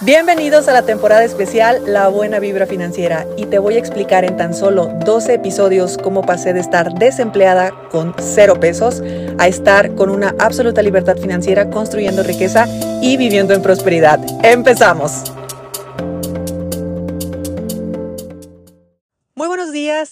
Bienvenidos 0.00 0.66
a 0.66 0.72
la 0.72 0.82
temporada 0.82 1.22
especial 1.22 1.80
La 1.86 2.08
Buena 2.08 2.40
Vibra 2.40 2.66
Financiera 2.66 3.26
y 3.36 3.46
te 3.46 3.60
voy 3.60 3.76
a 3.76 3.78
explicar 3.78 4.24
en 4.24 4.36
tan 4.36 4.52
solo 4.52 4.86
12 5.04 5.34
episodios 5.34 5.98
cómo 5.98 6.22
pasé 6.22 6.52
de 6.52 6.58
estar 6.58 6.92
desempleada 6.94 7.72
con 7.92 8.12
cero 8.18 8.58
pesos 8.58 9.02
a 9.38 9.46
estar 9.46 9.94
con 9.94 10.10
una 10.10 10.34
absoluta 10.40 10.82
libertad 10.82 11.16
financiera 11.16 11.70
construyendo 11.70 12.24
riqueza 12.24 12.66
y 13.02 13.16
viviendo 13.16 13.54
en 13.54 13.62
prosperidad. 13.62 14.18
¡Empezamos! 14.42 15.22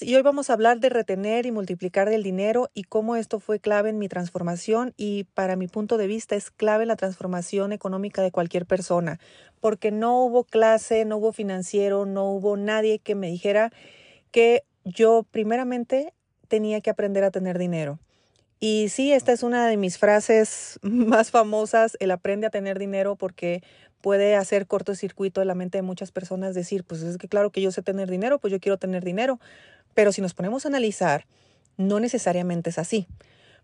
Y 0.01 0.15
hoy 0.15 0.23
vamos 0.23 0.49
a 0.49 0.53
hablar 0.53 0.79
de 0.79 0.91
retener 0.91 1.45
y 1.45 1.51
multiplicar 1.51 2.09
el 2.09 2.23
dinero 2.23 2.71
y 2.73 2.85
cómo 2.85 3.17
esto 3.17 3.41
fue 3.41 3.59
clave 3.59 3.91
en 3.91 3.99
mi 3.99 4.09
transformación 4.09 4.95
y 4.97 5.25
para 5.35 5.57
mi 5.57 5.67
punto 5.67 5.97
de 5.97 6.07
vista 6.07 6.37
es 6.37 6.53
clave 6.53 6.87
la 6.87 6.95
transformación 6.95 7.73
económica 7.73 8.23
de 8.23 8.31
cualquier 8.31 8.65
persona, 8.65 9.19
porque 9.61 9.91
no 9.91 10.23
hubo 10.23 10.45
clase, 10.45 11.05
no 11.05 11.17
hubo 11.17 11.33
financiero, 11.33 12.07
no 12.07 12.31
hubo 12.31 12.57
nadie 12.57 13.01
que 13.01 13.17
me 13.17 13.27
dijera 13.27 13.73
que 14.31 14.63
yo 14.85 15.27
primeramente 15.29 16.15
tenía 16.47 16.81
que 16.81 16.91
aprender 16.91 17.25
a 17.25 17.33
tener 17.33 17.59
dinero. 17.59 17.99
Y 18.61 18.89
sí, 18.89 19.13
esta 19.13 19.33
es 19.33 19.43
una 19.43 19.67
de 19.67 19.77
mis 19.77 19.99
frases 19.99 20.79
más 20.83 21.33
famosas, 21.33 21.97
el 21.99 22.13
aprende 22.13 22.47
a 22.47 22.51
tener 22.51 22.79
dinero, 22.79 23.17
porque 23.17 23.65
puede 24.03 24.37
hacer 24.37 24.67
cortocircuito 24.67 25.41
en 25.41 25.49
la 25.49 25.55
mente 25.55 25.79
de 25.79 25.83
muchas 25.83 26.11
personas, 26.11 26.55
decir, 26.55 26.85
pues 26.85 27.01
es 27.03 27.17
que 27.17 27.29
claro 27.29 27.51
que 27.51 27.63
yo 27.63 27.71
sé 27.71 27.83
tener 27.83 28.11
dinero, 28.11 28.39
pues 28.39 28.53
yo 28.53 28.61
quiero 28.61 28.77
tener 28.77 29.03
dinero. 29.03 29.41
Pero 29.95 30.13
si 30.13 30.21
nos 30.21 30.35
ponemos 30.35 30.65
a 30.67 30.69
analizar, 30.69 31.27
no 31.79 32.01
necesariamente 32.01 32.71
es 32.71 32.79
así, 32.79 33.07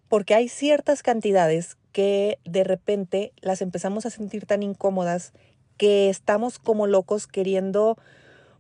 porque 0.09 0.34
hay 0.34 0.48
ciertas 0.48 1.02
cantidades 1.02 1.77
que 1.92 2.38
de 2.45 2.64
repente 2.64 3.33
las 3.41 3.61
empezamos 3.61 4.06
a 4.06 4.11
sentir 4.11 4.47
tan 4.47 4.62
incómodas 4.62 5.33
que 5.77 6.09
estamos 6.09 6.58
como 6.58 6.86
locos 6.86 7.27
queriendo 7.27 7.98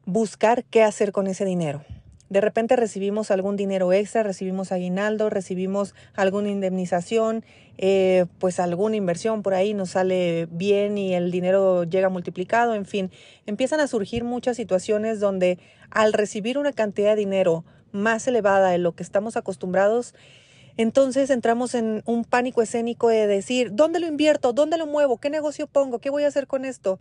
buscar 0.04 0.64
qué 0.64 0.82
hacer 0.82 1.12
con 1.12 1.26
ese 1.28 1.44
dinero. 1.44 1.84
De 2.30 2.40
repente 2.42 2.76
recibimos 2.76 3.30
algún 3.30 3.56
dinero 3.56 3.92
extra, 3.92 4.22
recibimos 4.22 4.70
aguinaldo, 4.70 5.30
recibimos 5.30 5.94
alguna 6.14 6.50
indemnización, 6.50 7.42
eh, 7.78 8.26
pues 8.38 8.60
alguna 8.60 8.96
inversión 8.96 9.42
por 9.42 9.54
ahí 9.54 9.72
nos 9.72 9.90
sale 9.90 10.46
bien 10.50 10.98
y 10.98 11.14
el 11.14 11.30
dinero 11.30 11.84
llega 11.84 12.10
multiplicado, 12.10 12.74
en 12.74 12.84
fin, 12.84 13.10
empiezan 13.46 13.80
a 13.80 13.86
surgir 13.86 14.24
muchas 14.24 14.56
situaciones 14.56 15.20
donde 15.20 15.58
al 15.90 16.12
recibir 16.12 16.58
una 16.58 16.72
cantidad 16.72 17.10
de 17.10 17.16
dinero 17.16 17.64
más 17.92 18.28
elevada 18.28 18.70
de 18.70 18.78
lo 18.78 18.92
que 18.92 19.02
estamos 19.02 19.38
acostumbrados, 19.38 20.14
entonces 20.76 21.30
entramos 21.30 21.74
en 21.74 22.02
un 22.04 22.24
pánico 22.24 22.60
escénico 22.60 23.08
de 23.08 23.26
decir, 23.26 23.70
¿dónde 23.72 24.00
lo 24.00 24.06
invierto? 24.06 24.52
¿Dónde 24.52 24.76
lo 24.76 24.86
muevo? 24.86 25.18
¿Qué 25.18 25.30
negocio 25.30 25.66
pongo? 25.66 25.98
¿Qué 25.98 26.10
voy 26.10 26.24
a 26.24 26.28
hacer 26.28 26.46
con 26.46 26.64
esto? 26.64 27.00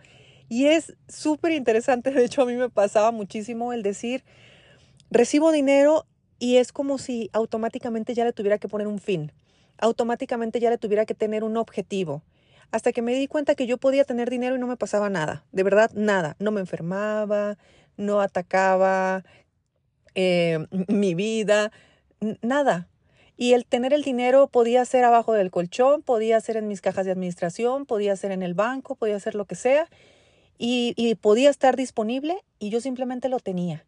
Y 0.50 0.68
es 0.68 0.96
súper 1.10 1.52
interesante, 1.52 2.12
de 2.12 2.24
hecho 2.24 2.44
a 2.44 2.46
mí 2.46 2.56
me 2.56 2.70
pasaba 2.70 3.12
muchísimo 3.12 3.74
el 3.74 3.84
decir, 3.84 4.24
Recibo 5.10 5.54
dinero 5.54 6.06
y 6.38 6.58
es 6.58 6.74
como 6.74 6.98
si 6.98 7.30
automáticamente 7.32 8.14
ya 8.14 8.26
le 8.26 8.34
tuviera 8.34 8.58
que 8.58 8.68
poner 8.68 8.88
un 8.88 9.00
fin, 9.00 9.32
automáticamente 9.78 10.60
ya 10.60 10.70
le 10.70 10.78
tuviera 10.78 11.06
que 11.06 11.14
tener 11.14 11.46
un 11.46 11.56
objetivo. 11.56 12.24
Hasta 12.72 12.92
que 12.92 13.02
me 13.02 13.14
di 13.14 13.28
cuenta 13.28 13.56
que 13.56 13.66
yo 13.66 13.78
podía 13.78 14.04
tener 14.04 14.30
dinero 14.30 14.58
y 14.58 14.60
no 14.60 14.68
me 14.68 14.76
pasaba 14.76 15.10
nada, 15.10 15.46
de 15.54 15.64
verdad 15.64 15.90
nada, 15.94 16.36
no 16.40 16.52
me 16.52 16.60
enfermaba, 16.60 17.58
no 17.96 18.20
atacaba 18.20 19.24
eh, 20.14 20.68
mi 20.90 21.16
vida, 21.16 21.72
nada. 22.42 22.90
Y 23.38 23.54
el 23.54 23.66
tener 23.66 23.94
el 23.94 24.04
dinero 24.04 24.48
podía 24.48 24.84
ser 24.84 25.06
abajo 25.06 25.32
del 25.32 25.52
colchón, 25.52 26.02
podía 26.02 26.42
ser 26.42 26.58
en 26.58 26.68
mis 26.68 26.82
cajas 26.82 27.06
de 27.06 27.12
administración, 27.12 27.86
podía 27.86 28.16
ser 28.18 28.32
en 28.32 28.44
el 28.44 28.56
banco, 28.56 28.96
podía 28.96 29.20
ser 29.22 29.36
lo 29.36 29.46
que 29.46 29.56
sea, 29.56 29.88
y, 30.58 30.94
y 30.98 31.16
podía 31.16 31.50
estar 31.50 31.78
disponible 31.78 32.44
y 32.60 32.72
yo 32.72 32.82
simplemente 32.82 33.30
lo 33.30 33.40
tenía 33.40 33.87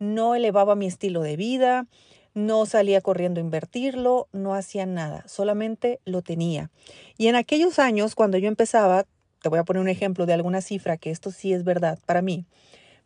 no 0.00 0.34
elevaba 0.34 0.74
mi 0.74 0.86
estilo 0.86 1.22
de 1.22 1.36
vida, 1.36 1.86
no 2.34 2.66
salía 2.66 3.00
corriendo 3.00 3.40
a 3.40 3.44
invertirlo, 3.44 4.28
no 4.32 4.54
hacía 4.54 4.86
nada, 4.86 5.22
solamente 5.28 6.00
lo 6.04 6.22
tenía. 6.22 6.70
Y 7.16 7.28
en 7.28 7.36
aquellos 7.36 7.78
años, 7.78 8.16
cuando 8.16 8.38
yo 8.38 8.48
empezaba, 8.48 9.06
te 9.42 9.48
voy 9.48 9.58
a 9.58 9.64
poner 9.64 9.80
un 9.80 9.88
ejemplo 9.88 10.26
de 10.26 10.32
alguna 10.32 10.60
cifra, 10.60 10.96
que 10.96 11.10
esto 11.10 11.30
sí 11.30 11.52
es 11.52 11.64
verdad 11.64 11.98
para 12.06 12.22
mí. 12.22 12.46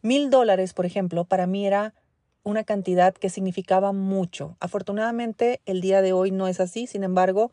Mil 0.03 0.31
dólares, 0.31 0.73
por 0.73 0.87
ejemplo, 0.87 1.25
para 1.25 1.47
mí 1.47 1.67
era 1.67 1.95
una 2.43 2.65
cantidad 2.65 3.15
que 3.15 3.31
significaba 3.31 3.93
mucho. 3.93 4.57
Afortunadamente, 4.61 5.61
el 5.65 5.81
día 5.81 6.03
de 6.03 6.13
hoy 6.13 6.31
no 6.31 6.47
es 6.47 6.61
así, 6.61 6.87
sin 6.87 7.03
embargo, 7.03 7.51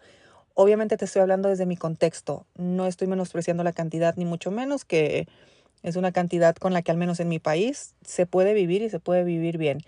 obviamente 0.53 0.97
te 0.97 1.05
estoy 1.05 1.21
hablando 1.21 1.47
desde 1.49 1.65
mi 1.65 1.77
contexto. 1.77 2.45
No 2.55 2.85
estoy 2.87 3.07
menospreciando 3.07 3.63
la 3.63 3.71
cantidad, 3.71 4.15
ni 4.17 4.25
mucho 4.25 4.51
menos 4.51 4.83
que 4.83 5.27
es 5.83 5.95
una 5.95 6.11
cantidad 6.11 6.55
con 6.55 6.73
la 6.73 6.81
que 6.81 6.91
al 6.91 6.97
menos 6.97 7.19
en 7.19 7.29
mi 7.29 7.39
país 7.39 7.95
se 8.05 8.25
puede 8.25 8.53
vivir 8.53 8.81
y 8.81 8.89
se 8.89 8.99
puede 8.99 9.23
vivir 9.23 9.57
bien. 9.57 9.79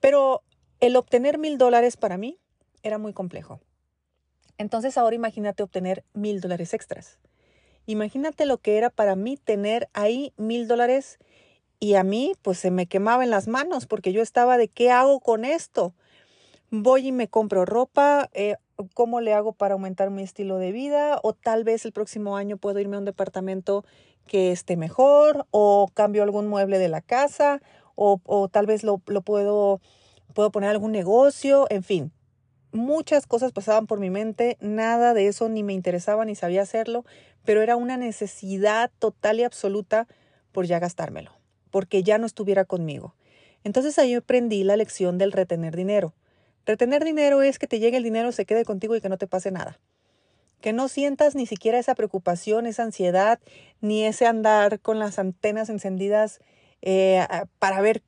Pero 0.00 0.42
el 0.80 0.96
obtener 0.96 1.38
mil 1.38 1.58
dólares 1.58 1.96
para 1.96 2.16
mí 2.16 2.38
era 2.82 2.98
muy 2.98 3.12
complejo. 3.12 3.60
Entonces 4.58 4.98
ahora 4.98 5.16
imagínate 5.16 5.62
obtener 5.62 6.04
mil 6.12 6.40
dólares 6.40 6.74
extras. 6.74 7.18
Imagínate 7.86 8.46
lo 8.46 8.58
que 8.58 8.76
era 8.76 8.90
para 8.90 9.16
mí 9.16 9.36
tener 9.36 9.88
ahí 9.92 10.32
mil 10.36 10.68
dólares 10.68 11.18
y 11.80 11.94
a 11.94 12.04
mí 12.04 12.32
pues 12.42 12.58
se 12.58 12.70
me 12.70 12.86
quemaba 12.86 13.24
en 13.24 13.30
las 13.30 13.46
manos 13.48 13.86
porque 13.86 14.12
yo 14.12 14.22
estaba 14.22 14.56
de 14.56 14.68
qué 14.68 14.90
hago 14.90 15.20
con 15.20 15.44
esto. 15.44 15.94
Voy 16.70 17.08
y 17.08 17.12
me 17.12 17.28
compro 17.28 17.64
ropa, 17.64 18.30
eh, 18.32 18.56
cómo 18.94 19.20
le 19.20 19.34
hago 19.34 19.52
para 19.52 19.74
aumentar 19.74 20.10
mi 20.10 20.22
estilo 20.22 20.58
de 20.58 20.72
vida 20.72 21.20
o 21.22 21.32
tal 21.32 21.62
vez 21.64 21.84
el 21.84 21.92
próximo 21.92 22.36
año 22.36 22.56
puedo 22.56 22.80
irme 22.80 22.96
a 22.96 23.00
un 23.00 23.04
departamento 23.04 23.84
que 24.26 24.52
esté 24.52 24.76
mejor 24.76 25.46
o 25.50 25.88
cambio 25.94 26.22
algún 26.22 26.48
mueble 26.48 26.78
de 26.78 26.88
la 26.88 27.00
casa 27.00 27.60
o, 27.94 28.20
o 28.24 28.48
tal 28.48 28.66
vez 28.66 28.82
lo, 28.82 29.00
lo, 29.06 29.22
puedo, 29.22 29.80
puedo 30.34 30.50
poner 30.50 30.70
algún 30.70 30.92
negocio, 30.92 31.66
en 31.70 31.82
fin. 31.82 32.12
Muchas 32.72 33.26
cosas 33.26 33.52
pasaban 33.52 33.86
por 33.86 34.00
mi 34.00 34.10
mente, 34.10 34.56
nada 34.60 35.14
de 35.14 35.28
eso 35.28 35.48
ni 35.48 35.62
me 35.62 35.74
interesaba 35.74 36.24
ni 36.24 36.34
sabía 36.34 36.62
hacerlo, 36.62 37.04
pero 37.44 37.62
era 37.62 37.76
una 37.76 37.96
necesidad 37.96 38.90
total 38.98 39.38
y 39.38 39.44
absoluta 39.44 40.08
por 40.50 40.66
ya 40.66 40.80
gastármelo, 40.80 41.32
porque 41.70 42.02
ya 42.02 42.18
no 42.18 42.26
estuviera 42.26 42.64
conmigo. 42.64 43.14
Entonces 43.62 43.98
ahí 43.98 44.14
aprendí 44.14 44.64
la 44.64 44.76
lección 44.76 45.18
del 45.18 45.32
retener 45.32 45.76
dinero. 45.76 46.14
Retener 46.66 47.04
dinero 47.04 47.42
es 47.42 47.58
que 47.58 47.66
te 47.66 47.78
llegue 47.78 47.96
el 47.96 48.02
dinero, 48.02 48.32
se 48.32 48.44
quede 48.44 48.64
contigo 48.64 48.96
y 48.96 49.00
que 49.00 49.08
no 49.08 49.18
te 49.18 49.26
pase 49.26 49.50
nada 49.50 49.78
que 50.60 50.72
no 50.72 50.88
sientas 50.88 51.34
ni 51.34 51.46
siquiera 51.46 51.78
esa 51.78 51.94
preocupación, 51.94 52.66
esa 52.66 52.84
ansiedad, 52.84 53.38
ni 53.80 54.04
ese 54.04 54.26
andar 54.26 54.80
con 54.80 54.98
las 54.98 55.18
antenas 55.18 55.68
encendidas 55.68 56.40
eh, 56.82 57.26
para 57.58 57.80
ver 57.80 58.02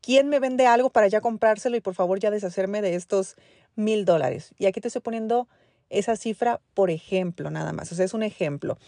quién 0.00 0.28
me 0.28 0.38
vende 0.40 0.66
algo 0.66 0.90
para 0.90 1.08
ya 1.08 1.20
comprárselo 1.20 1.76
y 1.76 1.80
por 1.80 1.94
favor 1.94 2.18
ya 2.18 2.30
deshacerme 2.30 2.80
de 2.82 2.94
estos 2.94 3.36
mil 3.76 4.04
dólares. 4.04 4.54
Y 4.58 4.66
aquí 4.66 4.80
te 4.80 4.88
estoy 4.88 5.02
poniendo 5.02 5.48
esa 5.90 6.16
cifra 6.16 6.60
por 6.74 6.90
ejemplo, 6.90 7.50
nada 7.50 7.72
más. 7.72 7.92
O 7.92 7.94
sea, 7.94 8.04
es 8.04 8.14
un 8.14 8.22
ejemplo. 8.22 8.78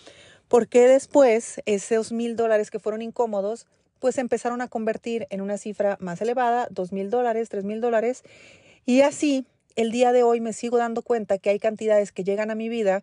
Porque 0.48 0.88
después 0.88 1.60
esos 1.66 2.12
mil 2.12 2.36
dólares 2.36 2.70
que 2.70 2.80
fueron 2.80 3.02
incómodos, 3.02 3.66
pues 3.98 4.18
empezaron 4.18 4.62
a 4.62 4.68
convertir 4.68 5.26
en 5.30 5.42
una 5.42 5.58
cifra 5.58 5.96
más 6.00 6.20
elevada, 6.20 6.66
dos 6.70 6.90
mil 6.90 7.10
dólares, 7.10 7.48
tres 7.48 7.64
mil 7.64 7.80
dólares. 7.80 8.22
Y 8.86 9.02
así 9.02 9.46
el 9.76 9.90
día 9.90 10.12
de 10.12 10.22
hoy 10.22 10.40
me 10.40 10.52
sigo 10.52 10.78
dando 10.78 11.02
cuenta 11.02 11.38
que 11.38 11.50
hay 11.50 11.58
cantidades 11.58 12.12
que 12.12 12.24
llegan 12.24 12.50
a 12.50 12.54
mi 12.54 12.68
vida 12.68 13.02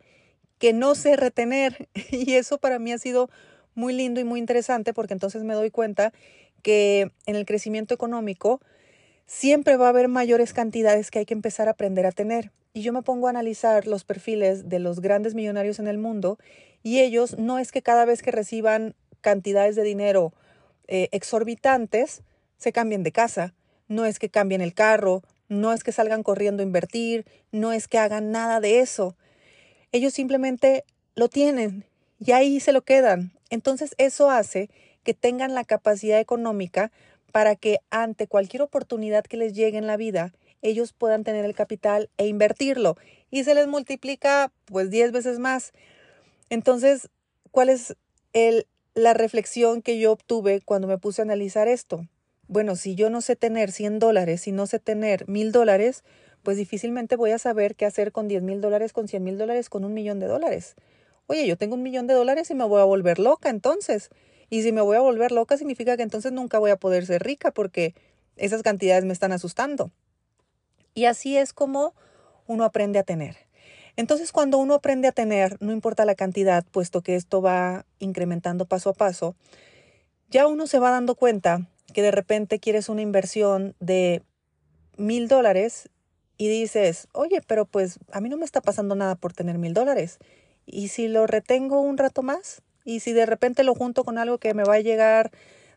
que 0.57 0.73
no 0.73 0.95
sé 0.95 1.15
retener 1.15 1.87
y 2.11 2.33
eso 2.33 2.57
para 2.57 2.79
mí 2.79 2.91
ha 2.91 2.97
sido 2.97 3.29
muy 3.75 3.93
lindo 3.93 4.19
y 4.19 4.23
muy 4.23 4.39
interesante 4.39 4.93
porque 4.93 5.13
entonces 5.13 5.43
me 5.43 5.53
doy 5.53 5.69
cuenta 5.69 6.13
que 6.63 7.11
en 7.25 7.35
el 7.35 7.45
crecimiento 7.45 7.93
económico 7.93 8.59
siempre 9.27 9.77
va 9.77 9.87
a 9.87 9.89
haber 9.89 10.07
mayores 10.07 10.53
cantidades 10.53 11.11
que 11.11 11.19
hay 11.19 11.25
que 11.25 11.33
empezar 11.33 11.67
a 11.67 11.71
aprender 11.71 12.05
a 12.05 12.11
tener. 12.11 12.51
Y 12.73 12.81
yo 12.81 12.93
me 12.93 13.01
pongo 13.01 13.27
a 13.27 13.29
analizar 13.29 13.87
los 13.87 14.03
perfiles 14.03 14.69
de 14.69 14.79
los 14.79 14.99
grandes 14.99 15.35
millonarios 15.35 15.79
en 15.79 15.87
el 15.87 15.97
mundo 15.97 16.37
y 16.83 16.99
ellos 17.01 17.37
no 17.37 17.59
es 17.59 17.71
que 17.71 17.81
cada 17.81 18.05
vez 18.05 18.21
que 18.21 18.31
reciban 18.31 18.95
cantidades 19.21 19.75
de 19.75 19.83
dinero 19.83 20.33
eh, 20.87 21.09
exorbitantes 21.11 22.21
se 22.57 22.71
cambien 22.71 23.03
de 23.03 23.11
casa, 23.11 23.53
no 23.87 24.05
es 24.05 24.19
que 24.19 24.29
cambien 24.29 24.61
el 24.61 24.73
carro, 24.73 25.21
no 25.49 25.73
es 25.73 25.83
que 25.83 25.91
salgan 25.91 26.23
corriendo 26.23 26.61
a 26.61 26.65
invertir, 26.65 27.25
no 27.51 27.73
es 27.73 27.87
que 27.87 27.97
hagan 27.97 28.31
nada 28.31 28.59
de 28.59 28.79
eso. 28.79 29.15
Ellos 29.91 30.13
simplemente 30.13 30.83
lo 31.15 31.29
tienen 31.29 31.85
y 32.19 32.31
ahí 32.31 32.59
se 32.59 32.73
lo 32.73 32.81
quedan. 32.81 33.31
Entonces 33.49 33.95
eso 33.97 34.29
hace 34.29 34.69
que 35.03 35.13
tengan 35.13 35.53
la 35.53 35.63
capacidad 35.63 36.19
económica 36.19 36.91
para 37.31 37.55
que 37.55 37.79
ante 37.89 38.27
cualquier 38.27 38.61
oportunidad 38.61 39.23
que 39.23 39.37
les 39.37 39.53
llegue 39.53 39.77
en 39.77 39.87
la 39.87 39.97
vida, 39.97 40.33
ellos 40.61 40.93
puedan 40.93 41.23
tener 41.23 41.45
el 41.45 41.55
capital 41.55 42.09
e 42.17 42.27
invertirlo 42.27 42.97
y 43.29 43.43
se 43.43 43.55
les 43.55 43.67
multiplica 43.67 44.51
pues 44.65 44.89
10 44.89 45.11
veces 45.11 45.39
más. 45.39 45.71
Entonces, 46.49 47.09
¿cuál 47.51 47.69
es 47.69 47.95
el, 48.33 48.67
la 48.95 49.13
reflexión 49.13 49.81
que 49.81 49.99
yo 49.99 50.11
obtuve 50.11 50.61
cuando 50.61 50.87
me 50.87 50.97
puse 50.97 51.21
a 51.21 51.25
analizar 51.25 51.67
esto? 51.67 52.07
Bueno, 52.47 52.75
si 52.75 52.95
yo 52.95 53.09
no 53.09 53.21
sé 53.21 53.35
tener 53.35 53.71
100 53.71 53.99
dólares 53.99 54.47
y 54.47 54.51
no 54.51 54.67
sé 54.67 54.79
tener 54.79 55.27
1000 55.27 55.51
dólares, 55.51 56.03
pues 56.43 56.55
difícilmente 56.57 57.15
voy 57.17 57.31
a 57.31 57.39
saber 57.39 57.75
qué 57.75 57.85
hacer 57.85 58.11
con 58.11 58.27
10 58.27 58.41
mil 58.41 58.61
dólares, 58.61 58.93
con 58.93 59.07
100 59.07 59.23
mil 59.23 59.37
dólares, 59.37 59.69
con 59.69 59.83
un 59.83 59.93
millón 59.93 60.19
de 60.19 60.27
dólares. 60.27 60.75
oye, 61.27 61.45
yo 61.45 61.57
tengo 61.57 61.75
un 61.75 61.83
millón 61.83 62.07
de 62.07 62.13
dólares 62.13 62.49
y 62.51 62.55
me 62.55 62.63
voy 62.63 62.79
a 62.79 62.85
volver 62.85 63.19
loca 63.19 63.49
entonces. 63.49 64.09
Y 64.49 64.63
si 64.63 64.71
me 64.71 64.79
voy 64.79 64.95
a 64.95 65.01
volver 65.01 65.33
loca 65.33 65.57
significa 65.57 65.97
que 65.97 66.03
entonces 66.03 66.31
nunca 66.31 66.57
voy 66.57 66.71
a 66.71 66.77
poder 66.77 67.05
ser 67.05 67.21
rica 67.21 67.51
porque 67.51 67.93
esas 68.37 68.63
cantidades 68.63 69.03
me 69.03 69.11
están 69.11 69.33
asustando. 69.33 69.91
Y 70.93 71.03
así 71.03 71.35
es 71.35 71.51
como 71.51 71.93
uno 72.45 72.63
aprende 72.63 72.97
a 72.97 73.03
tener. 73.03 73.35
Entonces 73.97 74.31
cuando 74.31 74.57
uno 74.57 74.75
aprende 74.75 75.09
a 75.09 75.11
tener, 75.11 75.57
no 75.59 75.73
importa 75.73 76.05
la 76.05 76.15
cantidad, 76.15 76.63
puesto 76.71 77.01
que 77.01 77.15
esto 77.15 77.41
va 77.41 77.85
incrementando 77.99 78.65
paso 78.65 78.91
a 78.91 78.93
paso, 78.93 79.35
ya 80.29 80.47
uno 80.47 80.65
se 80.65 80.79
va 80.79 80.91
dando 80.91 81.15
cuenta 81.15 81.67
que 81.93 82.01
de 82.01 82.11
repente 82.11 82.59
quieres 82.59 82.89
una 82.89 83.01
inversión 83.01 83.75
de 83.79 84.23
mil 84.97 85.27
dólares 85.27 85.89
y 86.37 86.47
dices, 86.47 87.07
oye, 87.13 87.41
pero 87.45 87.65
pues 87.65 87.99
a 88.11 88.21
mí 88.21 88.29
no 88.29 88.37
me 88.37 88.45
está 88.45 88.61
pasando 88.61 88.95
nada 88.95 89.15
por 89.15 89.33
tener 89.33 89.57
mil 89.57 89.73
dólares. 89.73 90.19
¿Y 90.65 90.89
si 90.89 91.07
lo 91.07 91.27
retengo 91.27 91.81
un 91.81 91.97
rato 91.97 92.21
más? 92.21 92.61
¿Y 92.83 92.99
si 92.99 93.13
de 93.13 93.25
repente 93.25 93.63
lo 93.63 93.73
junto 93.73 94.03
con 94.03 94.17
algo 94.17 94.37
que 94.37 94.53
me 94.53 94.63
va 94.63 94.75
a 94.75 94.79
llegar 94.79 95.31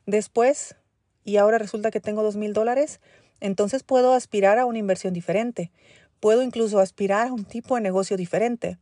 después 0.07 0.77
y 1.25 1.37
ahora 1.37 1.59
resulta 1.59 1.91
que 1.91 2.01
tengo 2.01 2.23
dos 2.23 2.37
mil 2.37 2.53
dólares? 2.53 3.01
Entonces 3.41 3.83
puedo 3.83 4.12
aspirar 4.12 4.59
a 4.59 4.67
una 4.67 4.79
inversión 4.79 5.15
diferente. 5.15 5.71
Puedo 6.21 6.43
incluso 6.43 6.79
aspirar 6.79 7.29
a 7.29 7.33
un 7.33 7.45
tipo 7.45 7.75
de 7.77 7.81
negocio 7.81 8.17
diferente. 8.17 8.79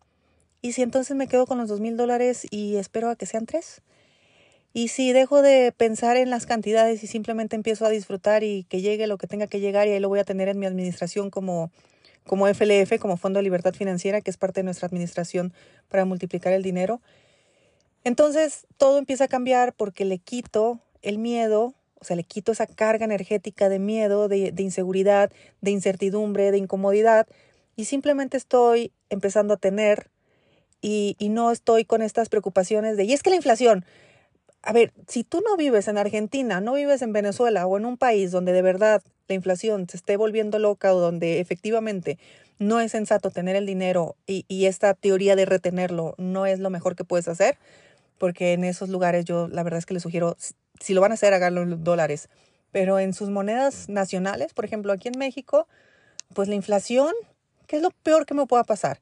¿Y 0.60 0.72
si 0.72 0.82
entonces 0.82 1.16
me 1.16 1.28
quedo 1.28 1.46
con 1.46 1.58
los 1.58 1.68
dos 1.68 1.80
mil 1.80 1.96
dólares 1.96 2.46
y 2.50 2.76
espero 2.76 3.10
a 3.10 3.16
que 3.16 3.26
sean 3.26 3.46
tres? 3.46 3.82
Y 4.72 4.88
si 4.88 5.12
dejo 5.12 5.42
de 5.42 5.72
pensar 5.72 6.16
en 6.16 6.30
las 6.30 6.46
cantidades 6.46 7.02
y 7.02 7.06
simplemente 7.06 7.56
empiezo 7.56 7.86
a 7.86 7.90
disfrutar 7.90 8.44
y 8.44 8.64
que 8.64 8.80
llegue 8.80 9.06
lo 9.06 9.16
que 9.18 9.26
tenga 9.26 9.46
que 9.46 9.60
llegar 9.60 9.88
y 9.88 9.92
ahí 9.92 10.00
lo 10.00 10.08
voy 10.08 10.18
a 10.18 10.24
tener 10.24 10.48
en 10.48 10.58
mi 10.58 10.66
administración 10.66 11.30
como, 11.30 11.70
como 12.26 12.46
FLF, 12.46 12.98
como 13.00 13.16
Fondo 13.16 13.38
de 13.38 13.44
Libertad 13.44 13.74
Financiera, 13.74 14.20
que 14.20 14.30
es 14.30 14.36
parte 14.36 14.60
de 14.60 14.64
nuestra 14.64 14.86
administración 14.86 15.52
para 15.88 16.04
multiplicar 16.04 16.52
el 16.52 16.62
dinero. 16.62 17.00
Entonces 18.04 18.66
todo 18.76 18.98
empieza 18.98 19.24
a 19.24 19.28
cambiar 19.28 19.72
porque 19.72 20.04
le 20.04 20.18
quito 20.18 20.80
el 21.02 21.18
miedo, 21.18 21.74
o 22.00 22.04
sea, 22.04 22.16
le 22.16 22.22
quito 22.22 22.52
esa 22.52 22.66
carga 22.66 23.04
energética 23.04 23.68
de 23.68 23.78
miedo, 23.78 24.28
de, 24.28 24.52
inseguridad, 24.58 25.32
de 25.62 25.70
incertidumbre, 25.70 26.50
de 26.50 26.58
incomodidad 26.58 27.26
y 27.74 27.86
simplemente 27.86 28.36
estoy 28.36 28.92
empezando 29.08 29.54
a 29.54 29.56
tener 29.56 30.10
y 30.80 31.16
no 31.30 31.50
estoy 31.50 31.84
con 31.84 32.02
estas 32.02 32.28
preocupaciones 32.28 32.96
de, 32.96 33.04
y 33.04 33.12
es 33.12 33.24
que 33.24 33.30
la 33.30 33.36
inflación, 33.36 33.84
a 34.62 34.72
ver, 34.72 34.92
si 35.06 35.24
tú 35.24 35.42
no 35.46 35.56
vives 35.56 35.88
en 35.88 35.98
Argentina, 35.98 36.60
no 36.60 36.74
vives 36.74 37.02
en 37.02 37.12
Venezuela 37.12 37.66
o 37.66 37.76
en 37.78 37.86
un 37.86 37.96
país 37.96 38.30
donde 38.30 38.52
de 38.52 38.62
verdad 38.62 39.02
la 39.28 39.34
inflación 39.34 39.88
se 39.88 39.96
esté 39.96 40.16
volviendo 40.16 40.58
loca 40.58 40.94
o 40.94 41.00
donde 41.00 41.40
efectivamente 41.40 42.18
no 42.58 42.80
es 42.80 42.92
sensato 42.92 43.30
tener 43.30 43.54
el 43.56 43.66
dinero 43.66 44.16
y, 44.26 44.44
y, 44.48 44.66
esta 44.66 44.94
teoría 44.94 45.36
de 45.36 45.44
retenerlo 45.44 46.14
no 46.18 46.44
es 46.44 46.58
lo 46.58 46.70
mejor 46.70 46.96
que 46.96 47.04
puedes 47.04 47.28
hacer, 47.28 47.56
porque 48.18 48.52
en 48.52 48.64
esos 48.64 48.88
lugares 48.88 49.24
yo 49.24 49.46
la 49.48 49.62
verdad 49.62 49.78
es 49.78 49.86
que 49.86 49.94
les 49.94 50.02
sugiero, 50.02 50.36
si 50.80 50.92
lo 50.92 51.00
van 51.00 51.12
a 51.12 51.14
hacer, 51.14 51.32
háganlo 51.34 51.62
en 51.62 51.84
dólares, 51.84 52.28
pero 52.72 52.98
en 52.98 53.14
sus 53.14 53.30
monedas 53.30 53.88
nacionales, 53.88 54.54
por 54.54 54.64
ejemplo 54.64 54.92
aquí 54.92 55.08
en 55.08 55.18
México, 55.18 55.68
pues 56.34 56.48
la 56.48 56.56
inflación, 56.56 57.12
¿qué 57.66 57.76
es 57.76 57.82
lo 57.82 57.90
peor 57.90 58.26
que 58.26 58.34
me 58.34 58.46
pueda 58.46 58.64
pasar? 58.64 59.00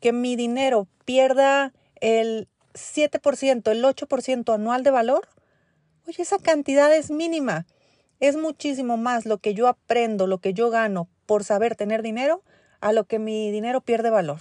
Que 0.00 0.12
mi 0.12 0.36
dinero 0.36 0.86
pierda 1.06 1.72
el 2.00 2.48
7%, 2.74 3.70
el 3.70 3.84
8% 3.84 4.54
anual 4.54 4.82
de 4.82 4.90
valor, 4.90 5.28
oye, 6.06 6.22
esa 6.22 6.38
cantidad 6.38 6.94
es 6.94 7.10
mínima. 7.10 7.66
Es 8.20 8.36
muchísimo 8.36 8.96
más 8.96 9.26
lo 9.26 9.38
que 9.38 9.54
yo 9.54 9.68
aprendo, 9.68 10.26
lo 10.26 10.38
que 10.38 10.54
yo 10.54 10.70
gano 10.70 11.08
por 11.26 11.44
saber 11.44 11.76
tener 11.76 12.02
dinero, 12.02 12.42
a 12.80 12.92
lo 12.92 13.04
que 13.04 13.18
mi 13.18 13.50
dinero 13.50 13.80
pierde 13.80 14.10
valor. 14.10 14.40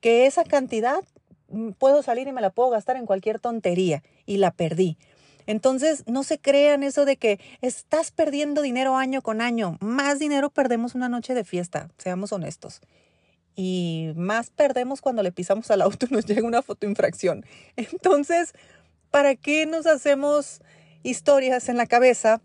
Que 0.00 0.26
esa 0.26 0.44
cantidad 0.44 1.02
mm, 1.48 1.70
puedo 1.72 2.02
salir 2.02 2.28
y 2.28 2.32
me 2.32 2.40
la 2.40 2.50
puedo 2.50 2.70
gastar 2.70 2.96
en 2.96 3.06
cualquier 3.06 3.40
tontería 3.40 4.02
y 4.24 4.36
la 4.36 4.50
perdí. 4.50 4.96
Entonces, 5.46 6.04
no 6.06 6.22
se 6.22 6.38
crean 6.38 6.82
eso 6.82 7.04
de 7.04 7.16
que 7.16 7.40
estás 7.60 8.12
perdiendo 8.12 8.62
dinero 8.62 8.96
año 8.96 9.20
con 9.20 9.40
año. 9.40 9.78
Más 9.80 10.18
dinero 10.18 10.50
perdemos 10.50 10.94
una 10.94 11.08
noche 11.08 11.34
de 11.34 11.44
fiesta, 11.44 11.90
seamos 11.98 12.32
honestos 12.32 12.80
y 13.56 14.12
más 14.16 14.50
perdemos 14.50 15.00
cuando 15.00 15.22
le 15.22 15.32
pisamos 15.32 15.70
al 15.70 15.82
auto 15.82 16.06
y 16.08 16.14
nos 16.14 16.26
llega 16.26 16.46
una 16.46 16.62
fotoinfracción. 16.62 17.44
Entonces, 17.76 18.54
¿para 19.10 19.36
qué 19.36 19.66
nos 19.66 19.86
hacemos 19.86 20.60
historias 21.02 21.68
en 21.68 21.76
la 21.76 21.86
cabeza 21.86 22.40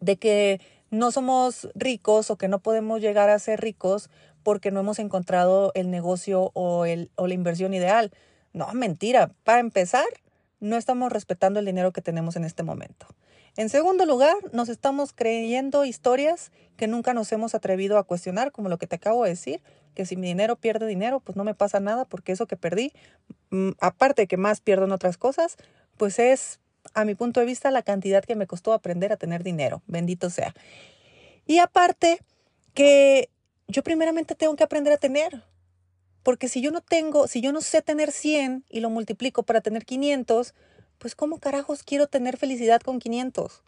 de 0.00 0.16
que 0.16 0.60
no 0.90 1.10
somos 1.10 1.68
ricos 1.74 2.30
o 2.30 2.36
que 2.36 2.48
no 2.48 2.60
podemos 2.60 3.00
llegar 3.00 3.30
a 3.30 3.38
ser 3.38 3.60
ricos 3.60 4.10
porque 4.42 4.70
no 4.70 4.80
hemos 4.80 4.98
encontrado 4.98 5.72
el 5.74 5.90
negocio 5.90 6.50
o, 6.54 6.84
el, 6.84 7.10
o 7.16 7.26
la 7.26 7.34
inversión 7.34 7.74
ideal? 7.74 8.12
No, 8.52 8.72
mentira. 8.72 9.32
Para 9.42 9.60
empezar, 9.60 10.06
no 10.60 10.76
estamos 10.76 11.12
respetando 11.12 11.58
el 11.58 11.66
dinero 11.66 11.92
que 11.92 12.02
tenemos 12.02 12.36
en 12.36 12.44
este 12.44 12.62
momento. 12.62 13.06
En 13.56 13.68
segundo 13.68 14.04
lugar, 14.04 14.34
nos 14.52 14.68
estamos 14.68 15.12
creyendo 15.12 15.84
historias 15.84 16.50
que 16.76 16.88
nunca 16.88 17.14
nos 17.14 17.30
hemos 17.30 17.54
atrevido 17.54 17.98
a 17.98 18.04
cuestionar, 18.04 18.50
como 18.50 18.68
lo 18.68 18.78
que 18.78 18.88
te 18.88 18.96
acabo 18.96 19.22
de 19.22 19.30
decir, 19.30 19.62
que 19.94 20.06
si 20.06 20.16
mi 20.16 20.26
dinero 20.26 20.56
pierde 20.56 20.88
dinero, 20.88 21.20
pues 21.20 21.36
no 21.36 21.44
me 21.44 21.54
pasa 21.54 21.78
nada 21.78 22.04
porque 22.04 22.32
eso 22.32 22.48
que 22.48 22.56
perdí, 22.56 22.92
mm, 23.50 23.70
aparte 23.78 24.22
de 24.22 24.26
que 24.26 24.36
más 24.36 24.60
pierdo 24.60 24.86
en 24.86 24.92
otras 24.92 25.16
cosas, 25.16 25.56
pues 25.96 26.18
es, 26.18 26.58
a 26.94 27.04
mi 27.04 27.14
punto 27.14 27.38
de 27.38 27.46
vista, 27.46 27.70
la 27.70 27.82
cantidad 27.82 28.24
que 28.24 28.34
me 28.34 28.48
costó 28.48 28.72
aprender 28.72 29.12
a 29.12 29.16
tener 29.16 29.44
dinero, 29.44 29.82
bendito 29.86 30.30
sea. 30.30 30.52
Y 31.46 31.58
aparte 31.58 32.20
que 32.74 33.30
yo 33.68 33.84
primeramente 33.84 34.34
tengo 34.34 34.56
que 34.56 34.64
aprender 34.64 34.92
a 34.92 34.96
tener, 34.98 35.44
porque 36.24 36.48
si 36.48 36.60
yo 36.60 36.72
no 36.72 36.80
tengo, 36.80 37.28
si 37.28 37.40
yo 37.40 37.52
no 37.52 37.60
sé 37.60 37.82
tener 37.82 38.10
100 38.10 38.64
y 38.68 38.80
lo 38.80 38.90
multiplico 38.90 39.44
para 39.44 39.60
tener 39.60 39.84
500, 39.84 40.54
pues 41.04 41.14
¿cómo 41.14 41.38
carajos 41.38 41.82
quiero 41.82 42.06
tener 42.06 42.38
felicidad 42.38 42.80
con 42.80 42.98
500? 42.98 43.62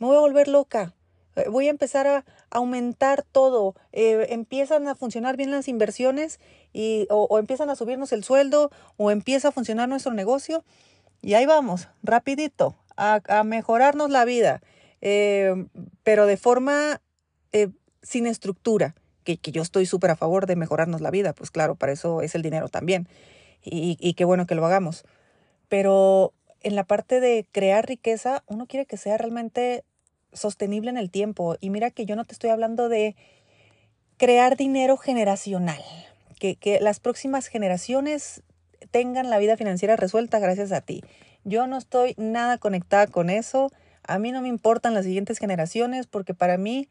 Me 0.00 0.08
voy 0.08 0.16
a 0.16 0.18
volver 0.18 0.48
loca. 0.48 0.92
Eh, 1.36 1.48
voy 1.48 1.68
a 1.68 1.70
empezar 1.70 2.08
a 2.08 2.24
aumentar 2.50 3.22
todo. 3.22 3.76
Eh, 3.92 4.26
empiezan 4.30 4.88
a 4.88 4.96
funcionar 4.96 5.36
bien 5.36 5.52
las 5.52 5.68
inversiones 5.68 6.40
y, 6.72 7.06
o, 7.10 7.38
empiezan 7.38 7.70
a 7.70 7.76
subirnos 7.76 8.10
el 8.12 8.24
sueldo 8.24 8.72
o 8.96 9.12
empieza 9.12 9.46
a 9.46 9.52
funcionar 9.52 9.88
nuestro 9.88 10.14
negocio. 10.14 10.64
Y 11.22 11.34
ahí 11.34 11.46
vamos, 11.46 11.86
rapidito, 12.02 12.74
a, 12.96 13.20
mejorarnos 13.44 14.10
la 14.10 14.24
vida, 14.24 14.60
eh, 15.00 15.54
pero 16.02 16.26
de 16.26 16.36
forma 16.36 17.00
sin 18.02 18.26
estructura, 18.26 18.96
que, 19.22 19.36
que 19.36 19.52
yo 19.52 19.62
estoy 19.62 19.86
súper 19.86 20.10
a 20.10 20.16
favor 20.16 20.46
de 20.46 20.56
mejorarnos 20.56 21.00
la 21.00 21.12
vida, 21.12 21.34
pues 21.34 21.52
claro, 21.52 21.76
para 21.76 21.92
eso 21.92 22.20
es 22.20 22.34
el 22.34 22.42
dinero 22.42 22.68
también. 22.68 23.06
Y, 23.62 23.96
y 24.00 24.14
qué 24.14 24.24
bueno 24.24 24.48
que 24.48 24.56
lo 24.56 24.66
hagamos. 24.66 25.04
Pero 25.68 26.34
en 26.64 26.74
la 26.74 26.84
parte 26.84 27.20
de 27.20 27.46
crear 27.52 27.86
riqueza, 27.86 28.42
uno 28.48 28.66
quiere 28.66 28.86
que 28.86 28.96
sea 28.96 29.18
realmente 29.18 29.84
sostenible 30.32 30.90
en 30.90 30.96
el 30.96 31.10
tiempo. 31.10 31.56
Y 31.60 31.70
mira 31.70 31.90
que 31.90 32.06
yo 32.06 32.16
no 32.16 32.24
te 32.24 32.32
estoy 32.32 32.50
hablando 32.50 32.88
de 32.88 33.14
crear 34.16 34.56
dinero 34.56 34.96
generacional, 34.96 35.82
que, 36.40 36.56
que 36.56 36.80
las 36.80 37.00
próximas 37.00 37.46
generaciones 37.48 38.42
tengan 38.90 39.30
la 39.30 39.38
vida 39.38 39.56
financiera 39.56 39.96
resuelta 39.96 40.38
gracias 40.38 40.72
a 40.72 40.80
ti. 40.80 41.02
Yo 41.44 41.66
no 41.66 41.76
estoy 41.76 42.14
nada 42.16 42.56
conectada 42.56 43.06
con 43.06 43.28
eso. 43.28 43.70
A 44.02 44.18
mí 44.18 44.32
no 44.32 44.40
me 44.40 44.48
importan 44.48 44.94
las 44.94 45.04
siguientes 45.04 45.38
generaciones 45.38 46.06
porque 46.06 46.32
para 46.32 46.56
mí 46.56 46.88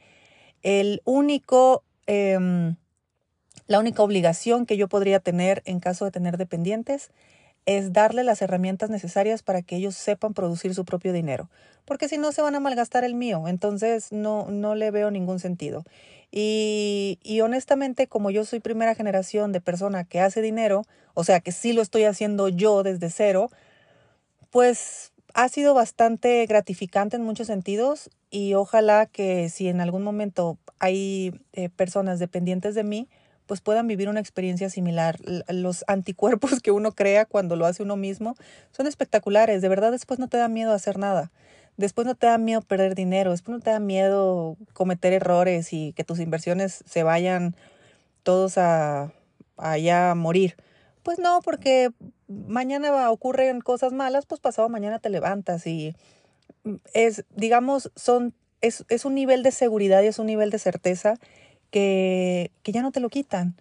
el 0.61 1.01
único, 1.03 1.83
eh, 2.05 2.37
la 3.65 3.79
única 3.79 4.03
obligación 4.03 4.67
que 4.67 4.77
yo 4.77 4.87
podría 4.87 5.19
tener 5.19 5.63
en 5.65 5.79
caso 5.79 6.05
de 6.05 6.11
tener 6.11 6.37
dependientes 6.37 7.11
es 7.65 7.93
darle 7.93 8.23
las 8.23 8.41
herramientas 8.41 8.89
necesarias 8.89 9.43
para 9.43 9.61
que 9.61 9.75
ellos 9.75 9.95
sepan 9.95 10.33
producir 10.33 10.73
su 10.73 10.85
propio 10.85 11.13
dinero, 11.13 11.49
porque 11.85 12.07
si 12.07 12.17
no 12.17 12.31
se 12.31 12.41
van 12.41 12.55
a 12.55 12.59
malgastar 12.59 13.03
el 13.03 13.15
mío, 13.15 13.47
entonces 13.47 14.11
no, 14.11 14.47
no 14.49 14.75
le 14.75 14.91
veo 14.91 15.11
ningún 15.11 15.39
sentido. 15.39 15.83
Y, 16.31 17.19
y 17.21 17.41
honestamente, 17.41 18.07
como 18.07 18.31
yo 18.31 18.43
soy 18.43 18.59
primera 18.59 18.95
generación 18.95 19.51
de 19.51 19.61
persona 19.61 20.03
que 20.03 20.19
hace 20.19 20.41
dinero, 20.41 20.83
o 21.13 21.23
sea 21.23 21.39
que 21.39 21.51
sí 21.51 21.73
lo 21.73 21.81
estoy 21.81 22.05
haciendo 22.05 22.49
yo 22.49 22.81
desde 22.83 23.09
cero, 23.09 23.51
pues 24.49 25.11
ha 25.33 25.49
sido 25.49 25.73
bastante 25.73 26.45
gratificante 26.45 27.15
en 27.15 27.23
muchos 27.23 27.47
sentidos 27.47 28.09
y 28.29 28.53
ojalá 28.53 29.05
que 29.05 29.49
si 29.49 29.67
en 29.67 29.81
algún 29.81 30.03
momento 30.03 30.57
hay 30.79 31.39
eh, 31.53 31.69
personas 31.69 32.19
dependientes 32.19 32.75
de 32.75 32.83
mí, 32.83 33.07
pues 33.45 33.61
puedan 33.61 33.87
vivir 33.87 34.09
una 34.09 34.19
experiencia 34.19 34.69
similar. 34.69 35.19
Los 35.47 35.83
anticuerpos 35.87 36.59
que 36.61 36.71
uno 36.71 36.91
crea 36.91 37.25
cuando 37.25 37.55
lo 37.55 37.65
hace 37.65 37.83
uno 37.83 37.95
mismo 37.95 38.35
son 38.71 38.87
espectaculares. 38.87 39.61
De 39.61 39.69
verdad, 39.69 39.91
después 39.91 40.19
no 40.19 40.27
te 40.27 40.37
da 40.37 40.47
miedo 40.47 40.73
hacer 40.73 40.97
nada. 40.97 41.31
Después 41.75 42.05
no 42.05 42.15
te 42.15 42.27
da 42.27 42.37
miedo 42.37 42.61
perder 42.61 42.95
dinero. 42.95 43.31
Después 43.31 43.57
no 43.57 43.63
te 43.63 43.71
da 43.71 43.79
miedo 43.79 44.57
cometer 44.73 45.13
errores 45.13 45.73
y 45.73 45.93
que 45.93 46.03
tus 46.03 46.19
inversiones 46.19 46.83
se 46.85 47.03
vayan 47.03 47.55
todos 48.23 48.57
a 48.57 49.11
allá 49.57 50.11
a 50.11 50.15
morir. 50.15 50.55
Pues 51.03 51.19
no, 51.19 51.41
porque 51.43 51.91
mañana 52.27 53.11
ocurren 53.11 53.61
cosas 53.61 53.91
malas, 53.91 54.25
pues 54.25 54.39
pasado 54.39 54.69
mañana 54.69 54.99
te 54.99 55.09
levantas 55.09 55.67
y 55.67 55.95
es, 56.93 57.25
digamos, 57.35 57.91
son, 57.95 58.33
es, 58.61 58.85
es 58.89 59.05
un 59.05 59.15
nivel 59.15 59.43
de 59.43 59.51
seguridad 59.51 60.01
y 60.01 60.07
es 60.07 60.19
un 60.19 60.27
nivel 60.27 60.49
de 60.49 60.59
certeza 60.59 61.15
que, 61.73 62.51
ya 62.63 62.83
no 62.83 62.91
te 62.91 62.99
lo 62.99 63.09
quitan. 63.09 63.55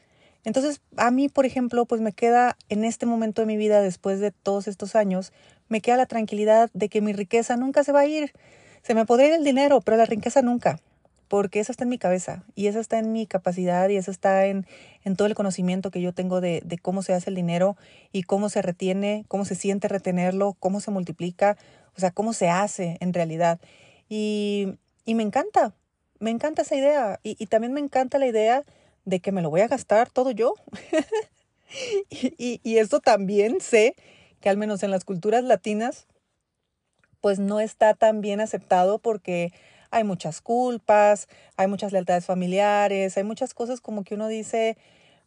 Entonces, 0.44 0.82
a 0.96 1.10
mí, 1.10 1.28
por 1.28 1.46
ejemplo, 1.46 1.86
pues 1.86 2.00
me 2.00 2.12
queda 2.12 2.58
en 2.68 2.84
este 2.84 3.06
momento 3.06 3.42
de 3.42 3.46
mi 3.46 3.56
vida, 3.56 3.80
después 3.80 4.20
de 4.20 4.32
todos 4.32 4.68
estos 4.68 4.94
años, 4.94 5.32
me 5.68 5.80
queda 5.80 5.96
la 5.96 6.06
tranquilidad 6.06 6.70
de 6.74 6.88
que 6.90 7.00
mi 7.00 7.14
riqueza 7.14 7.56
nunca 7.56 7.84
se 7.84 7.92
va 7.92 8.00
a 8.00 8.06
ir. 8.06 8.32
Se 8.82 8.94
me 8.94 9.06
podría 9.06 9.28
ir 9.28 9.34
el 9.34 9.44
dinero, 9.44 9.80
pero 9.80 9.96
la 9.96 10.04
riqueza 10.04 10.42
nunca, 10.42 10.80
porque 11.28 11.60
eso 11.60 11.72
está 11.72 11.84
en 11.84 11.90
mi 11.90 11.98
cabeza 11.98 12.44
y 12.54 12.66
eso 12.66 12.80
está 12.80 12.98
en 12.98 13.12
mi 13.12 13.26
capacidad 13.26 13.88
y 13.88 13.96
eso 13.96 14.10
está 14.10 14.44
en, 14.46 14.66
en 15.04 15.16
todo 15.16 15.28
el 15.28 15.34
conocimiento 15.34 15.90
que 15.90 16.02
yo 16.02 16.12
tengo 16.12 16.40
de, 16.40 16.60
de 16.64 16.76
cómo 16.76 17.02
se 17.02 17.14
hace 17.14 17.30
el 17.30 17.36
dinero 17.36 17.76
y 18.12 18.24
cómo 18.24 18.50
se 18.50 18.60
retiene, 18.60 19.24
cómo 19.28 19.44
se 19.44 19.54
siente 19.54 19.88
retenerlo, 19.88 20.54
cómo 20.58 20.80
se 20.80 20.90
multiplica, 20.90 21.56
o 21.96 22.00
sea, 22.00 22.10
cómo 22.10 22.32
se 22.32 22.50
hace 22.50 22.98
en 23.00 23.14
realidad. 23.14 23.60
Y, 24.08 24.74
y 25.06 25.14
me 25.14 25.22
encanta, 25.22 25.72
me 26.22 26.30
encanta 26.30 26.62
esa 26.62 26.76
idea 26.76 27.18
y, 27.24 27.36
y 27.42 27.46
también 27.46 27.72
me 27.72 27.80
encanta 27.80 28.18
la 28.18 28.28
idea 28.28 28.64
de 29.04 29.18
que 29.18 29.32
me 29.32 29.42
lo 29.42 29.50
voy 29.50 29.60
a 29.60 29.68
gastar 29.68 30.08
todo 30.08 30.30
yo. 30.30 30.54
y, 32.10 32.60
y, 32.62 32.78
esto 32.78 33.00
también 33.00 33.60
sé 33.60 33.96
que 34.40 34.48
al 34.48 34.56
menos 34.56 34.84
en 34.84 34.92
las 34.92 35.04
culturas 35.04 35.42
latinas, 35.42 36.06
pues 37.20 37.40
no 37.40 37.58
está 37.58 37.94
tan 37.94 38.20
bien 38.20 38.40
aceptado 38.40 39.00
porque 39.00 39.52
hay 39.90 40.04
muchas 40.04 40.40
culpas, 40.40 41.28
hay 41.56 41.66
muchas 41.66 41.90
lealtades 41.90 42.24
familiares, 42.24 43.16
hay 43.16 43.24
muchas 43.24 43.52
cosas 43.52 43.80
como 43.80 44.04
que 44.04 44.14
uno 44.14 44.28
dice, 44.28 44.76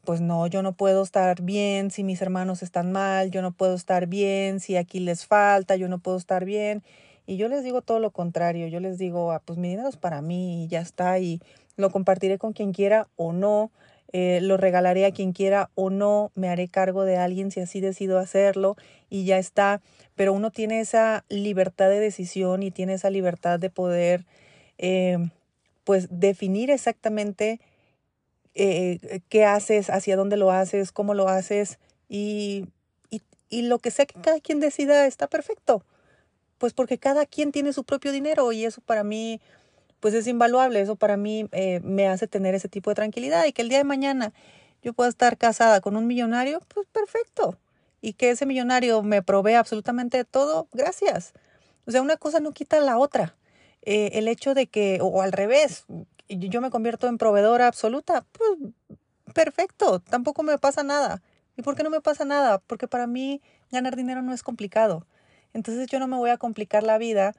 pues 0.06 0.22
no, 0.22 0.48
yo 0.48 0.62
no 0.62 0.72
puedo 0.78 1.04
estar 1.04 1.42
bien 1.42 1.92
si 1.92 2.06
mis 2.06 2.22
hermanos 2.22 2.64
están 2.64 2.94
mal, 2.94 3.32
yo 3.32 3.42
no 3.42 3.52
puedo 3.52 3.76
estar 3.76 4.08
bien 4.08 4.62
si 4.62 4.78
aquí 4.78 5.02
les 5.02 5.26
falta, 5.26 5.76
yo 5.76 5.90
no 5.90 6.00
puedo 6.00 6.18
estar 6.18 6.46
bien. 6.46 6.84
Y 7.26 7.38
yo 7.38 7.48
les 7.48 7.64
digo 7.64 7.82
todo 7.82 8.00
lo 8.00 8.12
contrario, 8.12 8.68
yo 8.68 8.80
les 8.80 8.98
digo, 8.98 9.32
ah, 9.32 9.42
pues 9.44 9.58
mi 9.58 9.70
dinero 9.70 9.90
es 9.90 9.98
para 9.98 10.22
mí 10.22 10.66
y 10.66 10.68
ya 10.68 10.82
está, 10.82 11.18
y 11.20 11.42
lo 11.76 11.90
compartiré 11.90 12.38
con 12.38 12.54
quien 12.54 12.72
quiera 12.72 13.08
o 13.16 13.34
no, 13.34 13.72
eh, 14.14 14.40
lo 14.42 14.58
regalaré 14.58 15.06
a 15.06 15.12
quien 15.12 15.34
quiera 15.34 15.70
o 15.76 15.90
no, 15.90 16.32
me 16.36 16.50
haré 16.50 16.68
cargo 16.68 17.04
de 17.04 17.18
alguien 17.18 17.52
si 17.52 17.60
así 17.60 17.82
decido 17.82 18.20
hacerlo 18.20 18.78
y 19.10 19.26
ya 19.26 19.40
está. 19.40 19.82
Pero 20.16 20.32
uno 20.34 20.52
tiene 20.52 20.80
esa 20.80 21.26
libertad 21.28 21.90
de 21.90 22.00
decisión 22.00 22.64
y 22.64 22.72
tiene 22.72 22.94
esa 22.94 23.10
libertad 23.10 23.60
de 23.60 23.70
poder, 23.70 24.26
eh, 24.78 25.18
pues, 25.84 26.08
definir 26.12 26.72
exactamente 26.72 27.60
eh, 28.54 29.22
qué 29.30 29.44
haces, 29.46 29.90
hacia 29.90 30.16
dónde 30.16 30.38
lo 30.38 30.52
haces, 30.52 30.92
cómo 30.92 31.14
lo 31.14 31.28
haces 31.28 31.80
y, 32.08 32.68
y, 33.10 33.22
y 33.50 33.64
lo 33.64 33.80
que 33.80 33.92
sea 33.92 34.06
que 34.06 34.22
cada 34.22 34.40
quien 34.40 34.60
decida 34.62 35.08
está 35.08 35.28
perfecto. 35.28 35.84
Pues 36.58 36.74
porque 36.74 36.98
cada 36.98 37.26
quien 37.26 37.52
tiene 37.52 37.74
su 37.74 37.84
propio 37.84 38.12
dinero 38.12 38.52
y 38.52 38.66
eso 38.66 38.82
para 38.82 39.04
mí 39.04 39.42
pues 40.00 40.14
es 40.14 40.28
invaluable. 40.28 40.82
Eso 40.82 40.96
para 40.96 41.18
mí 41.18 41.48
eh, 41.52 41.80
me 41.84 42.08
hace 42.08 42.28
tener 42.28 42.56
ese 42.56 42.70
tipo 42.70 42.90
de 42.92 42.96
tranquilidad 42.96 43.46
y 43.46 43.54
que 43.54 43.62
el 43.62 43.70
día 43.70 43.80
de 43.80 43.84
mañana 43.84 44.34
yo 44.84 44.94
pueda 44.94 45.10
estar 45.10 45.38
casada 45.38 45.82
con 45.82 45.98
un 45.98 46.08
millonario, 46.08 46.62
pues 46.74 46.88
perfecto. 46.92 47.58
Y 48.02 48.14
que 48.14 48.30
ese 48.30 48.46
millonario 48.46 49.02
me 49.02 49.24
provea 49.24 49.60
absolutamente 49.60 50.24
todo, 50.24 50.68
gracias. 50.72 51.34
O 51.88 51.92
sea, 51.92 52.02
una 52.02 52.18
cosa 52.18 52.40
no 52.40 52.52
quita 52.52 52.80
la 52.80 52.98
otra. 53.00 53.36
Eh, 53.82 54.12
el 54.14 54.28
hecho 54.28 54.54
de 54.54 54.68
que, 54.68 55.00
o, 55.02 55.22
al 55.22 55.32
revés, 55.32 55.86
yo 56.30 56.62
me 56.62 56.70
convierto 56.70 57.08
en 57.08 57.18
proveedora 57.18 57.68
absoluta, 57.68 58.26
pues 58.32 58.50
perfecto, 59.34 60.00
tampoco 60.00 60.44
me 60.44 60.58
pasa 60.58 60.84
nada. 60.84 61.22
¿Y 61.58 61.62
por 61.62 61.76
qué 61.76 61.84
no 61.84 61.90
me 61.90 62.02
pasa 62.02 62.26
nada? 62.26 62.60
Porque 62.60 62.88
para 62.88 63.08
mí 63.08 63.42
ganar 63.72 63.96
dinero 63.96 64.22
no 64.22 64.34
es 64.34 64.44
complicado. 64.44 65.08
Entonces 65.56 65.88
yo 65.88 66.00
no 66.00 66.08
me 66.08 66.18
voy 66.18 66.32
a 66.32 66.38
complicar 66.38 66.84
la 66.84 66.98
vida 66.98 67.34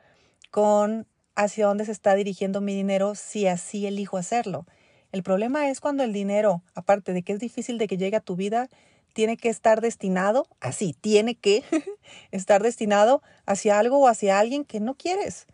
con 0.51 1.07
hacia 1.35 1.67
dónde 1.67 1.85
se 1.85 1.93
está 1.93 2.15
dirigiendo 2.15 2.63
mi 2.63 2.75
dinero 2.75 3.15
si 3.15 3.47
así 3.47 3.87
elijo 3.87 4.17
hacerlo. 4.17 4.65
El 5.13 5.23
problema 5.23 5.69
es 5.69 5.81
cuando 5.81 6.03
el 6.03 6.15
dinero, 6.15 6.63
aparte 6.75 7.13
de 7.13 7.23
que 7.23 7.35
es 7.35 7.41
difícil 7.41 7.77
de 7.77 7.87
que 7.87 7.99
llegue 7.99 8.17
a 8.17 8.21
tu 8.21 8.35
vida, 8.35 8.71
tiene 9.13 9.37
que 9.37 9.51
estar 9.51 9.83
destinado, 9.83 10.47
así, 10.61 10.97
tiene 10.99 11.35
que 11.35 11.63
estar 12.31 12.63
destinado 12.63 13.23
hacia 13.45 13.79
algo 13.79 13.99
o 13.99 14.09
hacia 14.09 14.39
alguien 14.39 14.65
que 14.65 14.81
no 14.81 14.95
quieres. 14.95 15.47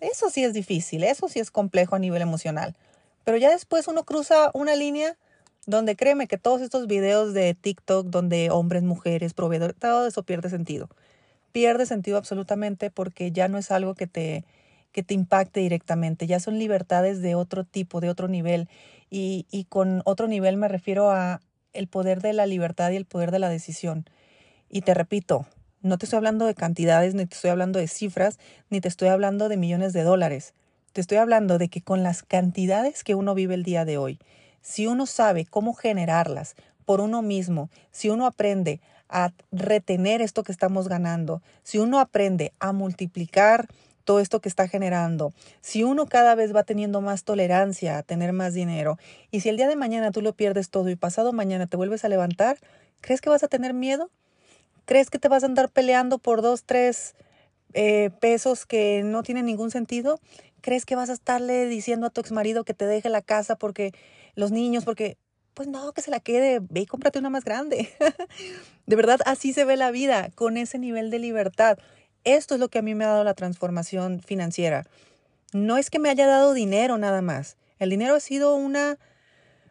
Eso 0.00 0.30
sí 0.30 0.42
es 0.42 0.54
difícil, 0.54 1.04
eso 1.04 1.28
sí 1.28 1.38
es 1.38 1.50
complejo 1.50 1.96
a 1.96 1.98
nivel 1.98 2.22
emocional. 2.22 2.74
Pero 3.24 3.36
ya 3.36 3.50
después 3.50 3.88
uno 3.88 4.04
cruza 4.04 4.50
una 4.54 4.74
línea 4.74 5.18
donde 5.66 5.96
créeme 5.96 6.28
que 6.28 6.38
todos 6.38 6.62
estos 6.62 6.86
videos 6.86 7.34
de 7.34 7.52
TikTok 7.52 8.06
donde 8.06 8.50
hombres, 8.50 8.84
mujeres, 8.84 9.34
proveedores, 9.34 9.76
todo 9.78 10.06
eso 10.06 10.22
pierde 10.22 10.48
sentido. 10.48 10.88
Pierde 11.52 11.86
sentido 11.86 12.18
absolutamente 12.18 12.90
porque 12.90 13.32
ya 13.32 13.48
no 13.48 13.58
es 13.58 13.70
algo 13.70 13.94
que 13.94 14.06
te, 14.06 14.44
que 14.92 15.02
te 15.02 15.14
impacte 15.14 15.60
directamente. 15.60 16.26
Ya 16.26 16.40
son 16.40 16.58
libertades 16.58 17.22
de 17.22 17.34
otro 17.34 17.64
tipo, 17.64 18.00
de 18.00 18.10
otro 18.10 18.28
nivel. 18.28 18.68
Y, 19.10 19.46
y 19.50 19.64
con 19.64 20.02
otro 20.04 20.28
nivel 20.28 20.56
me 20.56 20.68
refiero 20.68 21.10
a 21.10 21.40
el 21.72 21.88
poder 21.88 22.20
de 22.22 22.32
la 22.32 22.46
libertad 22.46 22.90
y 22.90 22.96
el 22.96 23.04
poder 23.04 23.30
de 23.30 23.38
la 23.38 23.48
decisión. 23.48 24.06
Y 24.68 24.82
te 24.82 24.94
repito, 24.94 25.46
no 25.82 25.98
te 25.98 26.06
estoy 26.06 26.16
hablando 26.16 26.46
de 26.46 26.54
cantidades, 26.54 27.14
ni 27.14 27.26
te 27.26 27.34
estoy 27.34 27.50
hablando 27.50 27.78
de 27.78 27.88
cifras, 27.88 28.38
ni 28.70 28.80
te 28.80 28.88
estoy 28.88 29.08
hablando 29.08 29.48
de 29.48 29.56
millones 29.56 29.92
de 29.92 30.02
dólares. 30.02 30.54
Te 30.92 31.00
estoy 31.00 31.18
hablando 31.18 31.58
de 31.58 31.68
que 31.68 31.82
con 31.82 32.02
las 32.02 32.22
cantidades 32.22 33.04
que 33.04 33.14
uno 33.14 33.34
vive 33.34 33.54
el 33.54 33.62
día 33.62 33.84
de 33.84 33.98
hoy, 33.98 34.18
si 34.62 34.86
uno 34.86 35.06
sabe 35.06 35.44
cómo 35.44 35.74
generarlas 35.74 36.56
por 36.84 37.00
uno 37.00 37.22
mismo, 37.22 37.70
si 37.92 38.08
uno 38.08 38.26
aprende 38.26 38.80
a 39.08 39.32
retener 39.52 40.22
esto 40.22 40.42
que 40.42 40.52
estamos 40.52 40.88
ganando, 40.88 41.42
si 41.62 41.78
uno 41.78 42.00
aprende 42.00 42.52
a 42.58 42.72
multiplicar 42.72 43.68
todo 44.04 44.20
esto 44.20 44.40
que 44.40 44.48
está 44.48 44.68
generando, 44.68 45.32
si 45.60 45.82
uno 45.82 46.06
cada 46.06 46.34
vez 46.34 46.54
va 46.54 46.62
teniendo 46.62 47.00
más 47.00 47.24
tolerancia 47.24 47.98
a 47.98 48.02
tener 48.02 48.32
más 48.32 48.54
dinero, 48.54 48.98
y 49.30 49.40
si 49.40 49.48
el 49.48 49.56
día 49.56 49.68
de 49.68 49.76
mañana 49.76 50.12
tú 50.12 50.22
lo 50.22 50.32
pierdes 50.32 50.70
todo 50.70 50.88
y 50.88 50.96
pasado 50.96 51.32
mañana 51.32 51.66
te 51.66 51.76
vuelves 51.76 52.04
a 52.04 52.08
levantar, 52.08 52.58
¿crees 53.00 53.20
que 53.20 53.30
vas 53.30 53.42
a 53.42 53.48
tener 53.48 53.74
miedo? 53.74 54.10
¿Crees 54.84 55.10
que 55.10 55.18
te 55.18 55.28
vas 55.28 55.42
a 55.42 55.46
andar 55.46 55.68
peleando 55.68 56.18
por 56.18 56.40
dos, 56.40 56.62
tres 56.64 57.16
eh, 57.74 58.10
pesos 58.20 58.64
que 58.64 59.02
no 59.04 59.24
tienen 59.24 59.46
ningún 59.46 59.72
sentido? 59.72 60.20
¿Crees 60.60 60.86
que 60.86 60.94
vas 60.94 61.10
a 61.10 61.12
estarle 61.12 61.66
diciendo 61.66 62.06
a 62.06 62.10
tu 62.10 62.20
ex 62.20 62.30
marido 62.30 62.64
que 62.64 62.74
te 62.74 62.86
deje 62.86 63.08
la 63.08 63.22
casa 63.22 63.56
porque 63.56 63.92
los 64.36 64.52
niños, 64.52 64.84
porque 64.84 65.16
pues 65.56 65.68
no, 65.68 65.92
que 65.92 66.02
se 66.02 66.10
la 66.10 66.20
quede, 66.20 66.60
ve 66.60 66.82
y 66.82 66.86
cómprate 66.86 67.18
una 67.18 67.30
más 67.30 67.42
grande. 67.42 67.88
de 68.86 68.96
verdad, 68.96 69.20
así 69.24 69.54
se 69.54 69.64
ve 69.64 69.76
la 69.78 69.90
vida, 69.90 70.28
con 70.34 70.58
ese 70.58 70.78
nivel 70.78 71.10
de 71.10 71.18
libertad. 71.18 71.78
Esto 72.24 72.54
es 72.54 72.60
lo 72.60 72.68
que 72.68 72.78
a 72.78 72.82
mí 72.82 72.94
me 72.94 73.06
ha 73.06 73.08
dado 73.08 73.24
la 73.24 73.32
transformación 73.32 74.20
financiera. 74.20 74.84
No 75.54 75.78
es 75.78 75.88
que 75.88 75.98
me 75.98 76.10
haya 76.10 76.26
dado 76.26 76.52
dinero 76.52 76.98
nada 76.98 77.22
más. 77.22 77.56
El 77.78 77.88
dinero 77.88 78.14
ha 78.16 78.20
sido 78.20 78.54
una, 78.54 78.98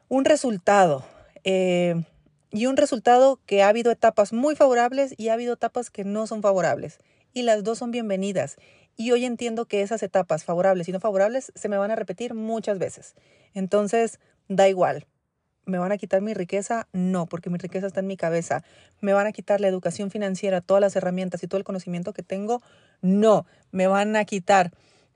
un 0.10 0.26
resultado. 0.26 1.06
Eh, 1.44 2.04
y 2.52 2.66
un 2.66 2.78
resultado 2.78 3.40
que 3.46 3.62
ha 3.62 3.68
habido 3.68 3.92
etapas 3.92 4.34
muy 4.34 4.56
favorables 4.56 5.14
y 5.18 5.30
ha 5.30 5.34
habido 5.34 5.54
etapas 5.54 5.92
que 5.92 6.04
no 6.04 6.26
son 6.26 6.42
favorables. 6.42 6.98
Y 7.32 7.44
las 7.44 7.64
dos 7.64 7.78
son 7.78 7.92
bienvenidas. 7.92 8.56
Y 8.98 9.12
hoy 9.12 9.26
entiendo 9.26 9.66
que 9.66 9.84
esas 9.84 10.02
etapas 10.02 10.46
favorables 10.46 10.88
y 10.88 10.94
no 10.94 11.00
favorables 11.00 11.52
se 11.54 11.70
me 11.70 11.78
van 11.78 11.92
a 11.92 11.96
repetir 11.96 12.34
muchas 12.34 12.80
veces. 12.80 13.14
Entonces, 13.54 14.20
da 14.48 14.68
igual. 14.68 15.06
¿Me 15.66 15.78
van 15.78 15.92
a 15.92 15.98
quitar 15.98 16.22
mi 16.22 16.34
riqueza? 16.34 16.88
No, 16.94 17.26
porque 17.26 17.50
mi 17.50 17.58
riqueza 17.58 17.88
está 17.88 18.00
en 18.00 18.08
mi 18.08 18.18
cabeza. 18.18 18.64
¿Me 19.02 19.14
van 19.14 19.28
a 19.28 19.32
quitar 19.32 19.62
la 19.62 19.68
educación 19.68 20.12
financiera, 20.12 20.62
todas 20.62 20.82
las 20.82 20.96
herramientas 20.96 21.44
y 21.44 21.48
todo 21.48 21.58
el 21.58 21.64
conocimiento 21.64 22.14
que 22.14 22.24
tengo? 22.24 22.62
No, 23.02 23.46
me 23.72 23.88
van 23.88 24.16
a 24.16 24.26
quitar 24.26 24.72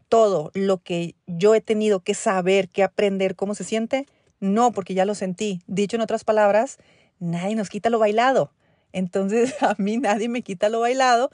todo 0.10 0.52
lo 0.56 0.80
que 0.80 1.16
yo 1.28 1.54
he 1.54 1.62
tenido 1.62 2.00
que 2.00 2.16
saber, 2.16 2.68
que 2.70 2.84
aprender, 2.84 3.36
cómo 3.36 3.54
se 3.54 3.64
siente. 3.64 4.08
No, 4.40 4.72
porque 4.72 4.96
ya 4.96 5.06
lo 5.06 5.16
sentí. 5.16 5.62
Dicho 5.68 5.96
en 5.96 6.02
otras 6.02 6.24
palabras, 6.24 6.78
nadie 7.20 7.56
nos 7.56 7.70
quita 7.70 7.90
lo 7.90 8.00
bailado. 8.00 8.52
Entonces 8.92 9.56
a 9.62 9.76
mí 9.78 9.98
nadie 9.98 10.30
me 10.30 10.42
quita 10.42 10.70
lo 10.70 10.80
bailado 10.80 11.30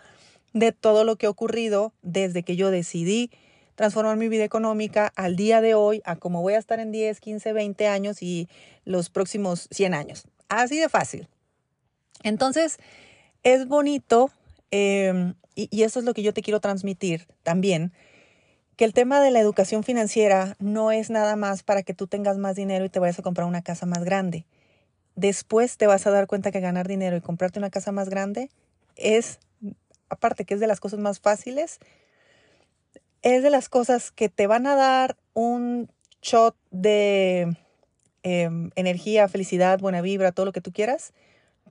de 0.53 0.71
todo 0.71 1.03
lo 1.03 1.15
que 1.15 1.25
ha 1.25 1.29
ocurrido 1.29 1.93
desde 2.01 2.43
que 2.43 2.55
yo 2.55 2.71
decidí 2.71 3.31
transformar 3.75 4.17
mi 4.17 4.29
vida 4.29 4.43
económica 4.43 5.11
al 5.15 5.35
día 5.35 5.61
de 5.61 5.75
hoy, 5.75 6.01
a 6.05 6.15
cómo 6.15 6.41
voy 6.41 6.53
a 6.53 6.57
estar 6.57 6.79
en 6.79 6.91
10, 6.91 7.19
15, 7.19 7.53
20 7.53 7.87
años 7.87 8.21
y 8.21 8.49
los 8.85 9.09
próximos 9.09 9.67
100 9.71 9.93
años. 9.93 10.23
Así 10.49 10.79
de 10.79 10.89
fácil. 10.89 11.27
Entonces, 12.23 12.77
es 13.43 13.67
bonito, 13.67 14.31
em, 14.71 15.35
y, 15.55 15.67
y 15.69 15.83
eso 15.83 15.99
es 15.99 16.05
lo 16.05 16.13
que 16.13 16.23
yo 16.23 16.33
te 16.33 16.41
quiero 16.41 16.59
transmitir 16.59 17.27
también, 17.43 17.93
que 18.75 18.85
el 18.85 18.93
tema 18.93 19.21
de 19.21 19.31
la 19.31 19.39
educación 19.39 19.83
financiera 19.83 20.55
no 20.59 20.91
es 20.91 21.09
nada 21.09 21.35
más 21.35 21.63
para 21.63 21.83
que 21.83 21.93
tú 21.93 22.07
tengas 22.07 22.37
más 22.37 22.55
dinero 22.55 22.85
y 22.85 22.89
te 22.89 22.99
vayas 22.99 23.19
a 23.19 23.23
comprar 23.23 23.47
una 23.47 23.61
casa 23.61 23.85
más 23.85 24.03
grande. 24.03 24.45
Después 25.15 25.77
te 25.77 25.87
vas 25.87 26.05
a 26.07 26.11
dar 26.11 26.27
cuenta 26.27 26.51
que 26.51 26.59
ganar 26.59 26.87
dinero 26.87 27.15
y 27.15 27.21
comprarte 27.21 27.59
una 27.59 27.69
casa 27.69 27.91
más 27.91 28.09
grande 28.09 28.49
es, 28.97 29.39
aparte 30.09 30.45
que 30.45 30.55
es 30.55 30.59
de 30.59 30.67
las 30.67 30.81
cosas 30.81 30.99
más 30.99 31.19
fáciles, 31.19 31.79
es 33.25 33.41
de 33.41 33.49
las 33.49 33.69
cosas 33.69 34.11
que 34.11 34.29
te 34.29 34.45
van 34.45 34.67
a 34.67 34.75
dar 34.75 35.17
un 35.33 35.91
shot 36.21 36.55
de 36.69 37.57
em, 38.21 38.69
energía, 38.75 39.27
felicidad, 39.27 39.79
buena 39.79 40.01
vibra, 40.01 40.31
todo 40.31 40.45
lo 40.45 40.51
que 40.51 40.61
tú 40.61 40.71
quieras, 40.71 41.11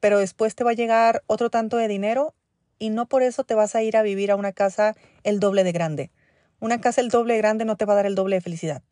pero 0.00 0.18
después 0.18 0.56
te 0.56 0.64
va 0.64 0.72
a 0.72 0.74
llegar 0.74 1.22
otro 1.28 1.50
tanto 1.50 1.76
de 1.76 1.86
dinero 1.86 2.34
y 2.80 2.90
no 2.90 3.06
por 3.06 3.22
eso 3.22 3.44
te 3.44 3.54
vas 3.54 3.76
a 3.76 3.84
ir 3.84 3.96
a 3.96 4.02
vivir 4.02 4.32
a 4.32 4.36
una 4.36 4.50
casa 4.50 4.96
el 5.22 5.38
doble 5.38 5.62
de 5.62 5.70
grande. 5.70 6.10
Una 6.58 6.80
casa 6.80 7.00
el 7.00 7.08
doble 7.08 7.34
de 7.34 7.38
grande 7.38 7.64
no 7.64 7.76
te 7.76 7.84
va 7.84 7.92
a 7.92 7.96
dar 7.96 8.06
el 8.06 8.16
doble 8.16 8.34
de 8.34 8.40
felicidad. 8.40 8.82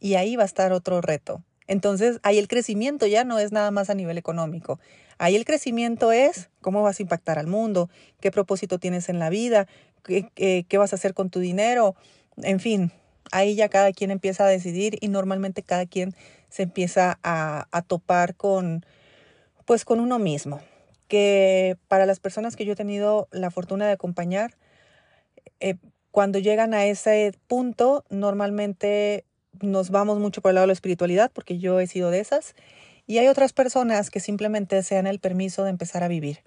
Y 0.00 0.16
ahí 0.16 0.34
va 0.34 0.42
a 0.42 0.46
estar 0.46 0.72
otro 0.72 1.00
reto. 1.00 1.44
Entonces, 1.68 2.18
ahí 2.24 2.38
el 2.38 2.48
crecimiento 2.48 3.06
ya 3.06 3.22
no 3.22 3.38
es 3.38 3.52
nada 3.52 3.70
más 3.70 3.88
a 3.88 3.94
nivel 3.94 4.18
económico. 4.18 4.80
Ahí 5.16 5.36
el 5.36 5.44
crecimiento 5.44 6.10
es 6.10 6.50
cómo 6.60 6.82
vas 6.82 6.98
a 6.98 7.02
impactar 7.02 7.38
al 7.38 7.46
mundo, 7.46 7.88
qué 8.20 8.32
propósito 8.32 8.80
tienes 8.80 9.08
en 9.08 9.20
la 9.20 9.30
vida, 9.30 9.68
qué, 10.04 10.78
vas 10.78 10.92
a 10.92 10.96
hacer 10.96 11.14
con 11.14 11.30
tu 11.30 11.40
dinero, 11.40 11.96
en 12.36 12.60
fin, 12.60 12.92
ahí 13.32 13.54
ya 13.54 13.68
cada 13.68 13.92
quien 13.92 14.10
empieza 14.10 14.44
a 14.44 14.48
decidir 14.48 14.98
y 15.00 15.08
normalmente 15.08 15.62
cada 15.62 15.86
quien 15.86 16.14
se 16.48 16.64
empieza 16.64 17.18
a, 17.22 17.82
topar 17.86 18.36
con, 18.36 18.84
pues 19.64 19.84
con 19.84 20.00
uno 20.00 20.18
mismo. 20.18 20.60
Que 21.08 21.76
para 21.88 22.06
las 22.06 22.20
personas 22.20 22.56
que 22.56 22.64
yo 22.64 22.72
he 22.72 22.76
tenido 22.76 23.28
la 23.30 23.50
fortuna 23.50 23.86
de 23.86 23.92
acompañar, 23.92 24.56
eh, 25.60 25.76
cuando 26.10 26.38
llegan 26.38 26.74
a 26.74 26.86
ese 26.86 27.32
punto, 27.48 28.04
normalmente 28.08 29.24
nos 29.60 29.90
vamos 29.90 30.18
mucho 30.18 30.40
por 30.42 30.50
el 30.50 30.56
lado 30.56 30.64
de 30.64 30.68
la 30.68 30.72
espiritualidad, 30.74 31.30
porque 31.32 31.58
yo 31.58 31.80
he 31.80 31.86
sido 31.86 32.10
de 32.10 32.20
esas, 32.20 32.54
y 33.06 33.18
hay 33.18 33.28
otras 33.28 33.52
personas 33.52 34.10
que 34.10 34.20
simplemente 34.20 34.82
se 34.82 34.98
el 34.98 35.18
permiso 35.18 35.64
de 35.64 35.70
empezar 35.70 36.02
a 36.02 36.08
vivir, 36.08 36.38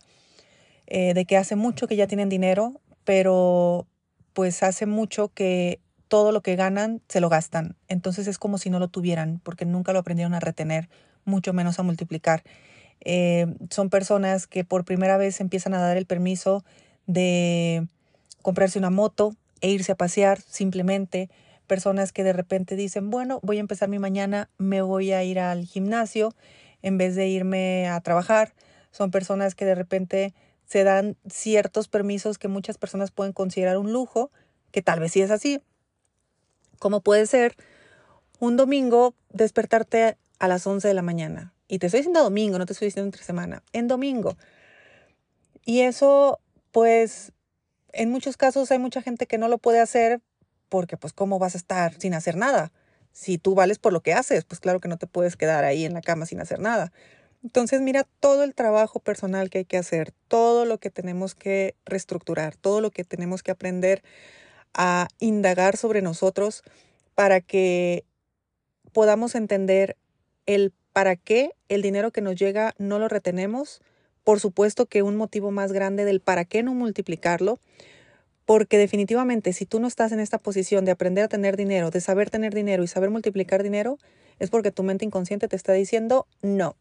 eh, 0.88 1.14
de 1.14 1.26
que 1.26 1.38
hace 1.38 1.56
mucho 1.56 1.88
que 1.88 1.96
ya 1.96 2.08
tienen 2.08 2.30
dinero, 2.30 2.80
pero 3.08 3.88
pues 4.34 4.64
hace 4.64 4.86
mucho 4.86 5.30
que 5.30 5.80
todo 6.10 6.34
lo 6.34 6.42
que 6.42 6.58
ganan 6.58 7.02
se 7.08 7.22
lo 7.22 7.30
gastan. 7.30 7.78
Entonces 7.88 8.28
es 8.28 8.38
como 8.38 8.58
si 8.58 8.70
no 8.70 8.80
lo 8.80 8.90
tuvieran, 8.90 9.40
porque 9.46 9.64
nunca 9.64 9.94
lo 9.94 10.00
aprendieron 10.00 10.34
a 10.34 10.42
retener, 10.42 10.90
mucho 11.24 11.54
menos 11.54 11.80
a 11.80 11.84
multiplicar. 11.84 12.44
Eh, 13.00 13.48
son 13.70 13.90
personas 13.90 14.46
que 14.46 14.66
por 14.66 14.84
primera 14.84 15.16
vez 15.16 15.40
empiezan 15.40 15.74
a 15.74 15.80
dar 15.80 15.96
el 15.96 16.06
permiso 16.06 16.66
de 17.06 17.88
comprarse 18.42 18.78
una 18.78 18.90
moto 18.90 19.38
e 19.62 19.70
irse 19.70 19.94
a 19.94 19.96
pasear 19.96 20.42
simplemente. 20.42 21.30
Personas 21.66 22.12
que 22.12 22.26
de 22.26 22.34
repente 22.34 22.76
dicen, 22.76 23.10
bueno, 23.10 23.40
voy 23.42 23.56
a 23.56 23.62
empezar 23.62 23.88
mi 23.88 24.00
mañana, 24.00 24.50
me 24.58 24.82
voy 24.82 25.14
a 25.14 25.24
ir 25.24 25.40
al 25.40 25.64
gimnasio 25.64 26.36
en 26.82 26.98
vez 26.98 27.16
de 27.16 27.30
irme 27.30 27.88
a 27.88 28.02
trabajar. 28.02 28.54
Son 28.92 29.12
personas 29.12 29.56
que 29.56 29.64
de 29.64 29.76
repente 29.76 30.34
se 30.68 30.84
dan 30.84 31.18
ciertos 31.30 31.88
permisos 31.88 32.38
que 32.38 32.48
muchas 32.48 32.78
personas 32.78 33.12
pueden 33.12 33.34
considerar 33.34 33.78
un 33.78 33.92
lujo, 33.94 34.32
que 34.72 34.82
tal 34.82 35.00
vez 35.00 35.14
sí 35.14 35.22
es 35.22 35.32
así, 35.32 35.62
como 36.78 37.02
puede 37.02 37.26
ser 37.26 37.56
un 38.40 38.58
domingo 38.58 39.16
despertarte 39.30 40.18
a 40.40 40.48
las 40.48 40.68
11 40.68 40.88
de 40.88 40.94
la 40.94 41.02
mañana. 41.02 41.54
Y 41.68 41.80
te 41.80 41.88
estoy 41.88 42.02
diciendo 42.02 42.22
domingo, 42.22 42.58
no 42.58 42.66
te 42.66 42.74
estoy 42.74 42.88
diciendo 42.88 43.08
entre 43.08 43.24
semana, 43.24 43.64
en 43.74 43.88
domingo. 43.88 44.38
Y 45.66 45.82
eso, 45.82 46.40
pues, 46.72 47.32
en 47.94 48.12
muchos 48.12 48.38
casos 48.38 48.70
hay 48.72 48.80
mucha 48.80 49.02
gente 49.02 49.26
que 49.26 49.38
no 49.38 49.48
lo 49.48 49.58
puede 49.58 49.80
hacer 49.80 50.22
porque, 50.70 50.98
pues, 50.98 51.14
¿cómo 51.14 51.40
vas 51.40 51.56
a 51.56 51.58
estar 51.58 52.00
sin 52.00 52.14
hacer 52.14 52.36
nada? 52.36 52.72
Si 53.12 53.38
tú 53.38 53.56
vales 53.56 53.80
por 53.80 53.94
lo 53.94 54.02
que 54.02 54.14
haces, 54.14 54.46
pues 54.46 54.60
claro 54.60 54.80
que 54.80 54.88
no 54.88 54.98
te 54.98 55.08
puedes 55.08 55.36
quedar 55.36 55.64
ahí 55.64 55.86
en 55.86 55.94
la 55.94 56.02
cama 56.02 56.26
sin 56.26 56.40
hacer 56.40 56.60
nada. 56.60 56.92
Entonces, 57.44 57.82
mira 57.82 58.06
todo 58.20 58.44
el 58.44 58.56
trabajo 58.56 59.00
personal 59.00 59.50
que 59.50 59.60
hay 59.60 59.66
que 59.66 59.78
hacer, 59.78 60.14
todo 60.28 60.66
lo 60.66 60.80
que 60.80 60.90
tenemos 60.90 61.36
que 61.36 61.76
reestructurar, 61.86 62.56
todo 62.56 62.82
lo 62.82 62.92
que 62.92 63.04
tenemos 63.04 63.44
que 63.44 63.52
aprender 63.52 64.04
a 64.74 65.08
indagar 65.20 65.78
sobre 65.78 66.02
nosotros 66.02 66.64
para 67.16 67.42
que 67.42 68.06
podamos 68.92 69.36
entender 69.36 69.98
el 70.46 70.74
para 70.94 71.16
qué 71.16 71.52
el 71.70 71.84
dinero 71.84 72.12
que 72.12 72.22
nos 72.22 72.36
llega 72.36 72.74
no 72.80 72.98
lo 72.98 73.08
retenemos. 73.08 73.82
Por 74.24 74.40
supuesto 74.40 74.88
que 74.88 75.04
un 75.04 75.16
motivo 75.16 75.52
más 75.52 75.72
grande 75.72 76.06
del 76.06 76.22
para 76.22 76.44
qué 76.44 76.64
no 76.64 76.74
multiplicarlo, 76.74 77.60
porque 78.46 78.80
definitivamente 78.80 79.54
si 79.54 79.66
tú 79.66 79.80
no 79.80 79.88
estás 79.88 80.12
en 80.12 80.20
esta 80.20 80.40
posición 80.40 80.86
de 80.86 80.92
aprender 80.92 81.24
a 81.24 81.28
tener 81.28 81.56
dinero, 81.56 81.92
de 81.92 82.02
saber 82.02 82.32
tener 82.32 82.56
dinero 82.56 82.84
y 82.84 82.88
saber 82.88 83.12
multiplicar 83.12 83.62
dinero, 83.62 84.00
es 84.40 84.50
porque 84.50 84.72
tu 84.72 84.82
mente 84.82 85.06
inconsciente 85.06 85.48
te 85.48 85.56
está 85.56 85.74
diciendo 85.74 86.26
no, 86.42 86.76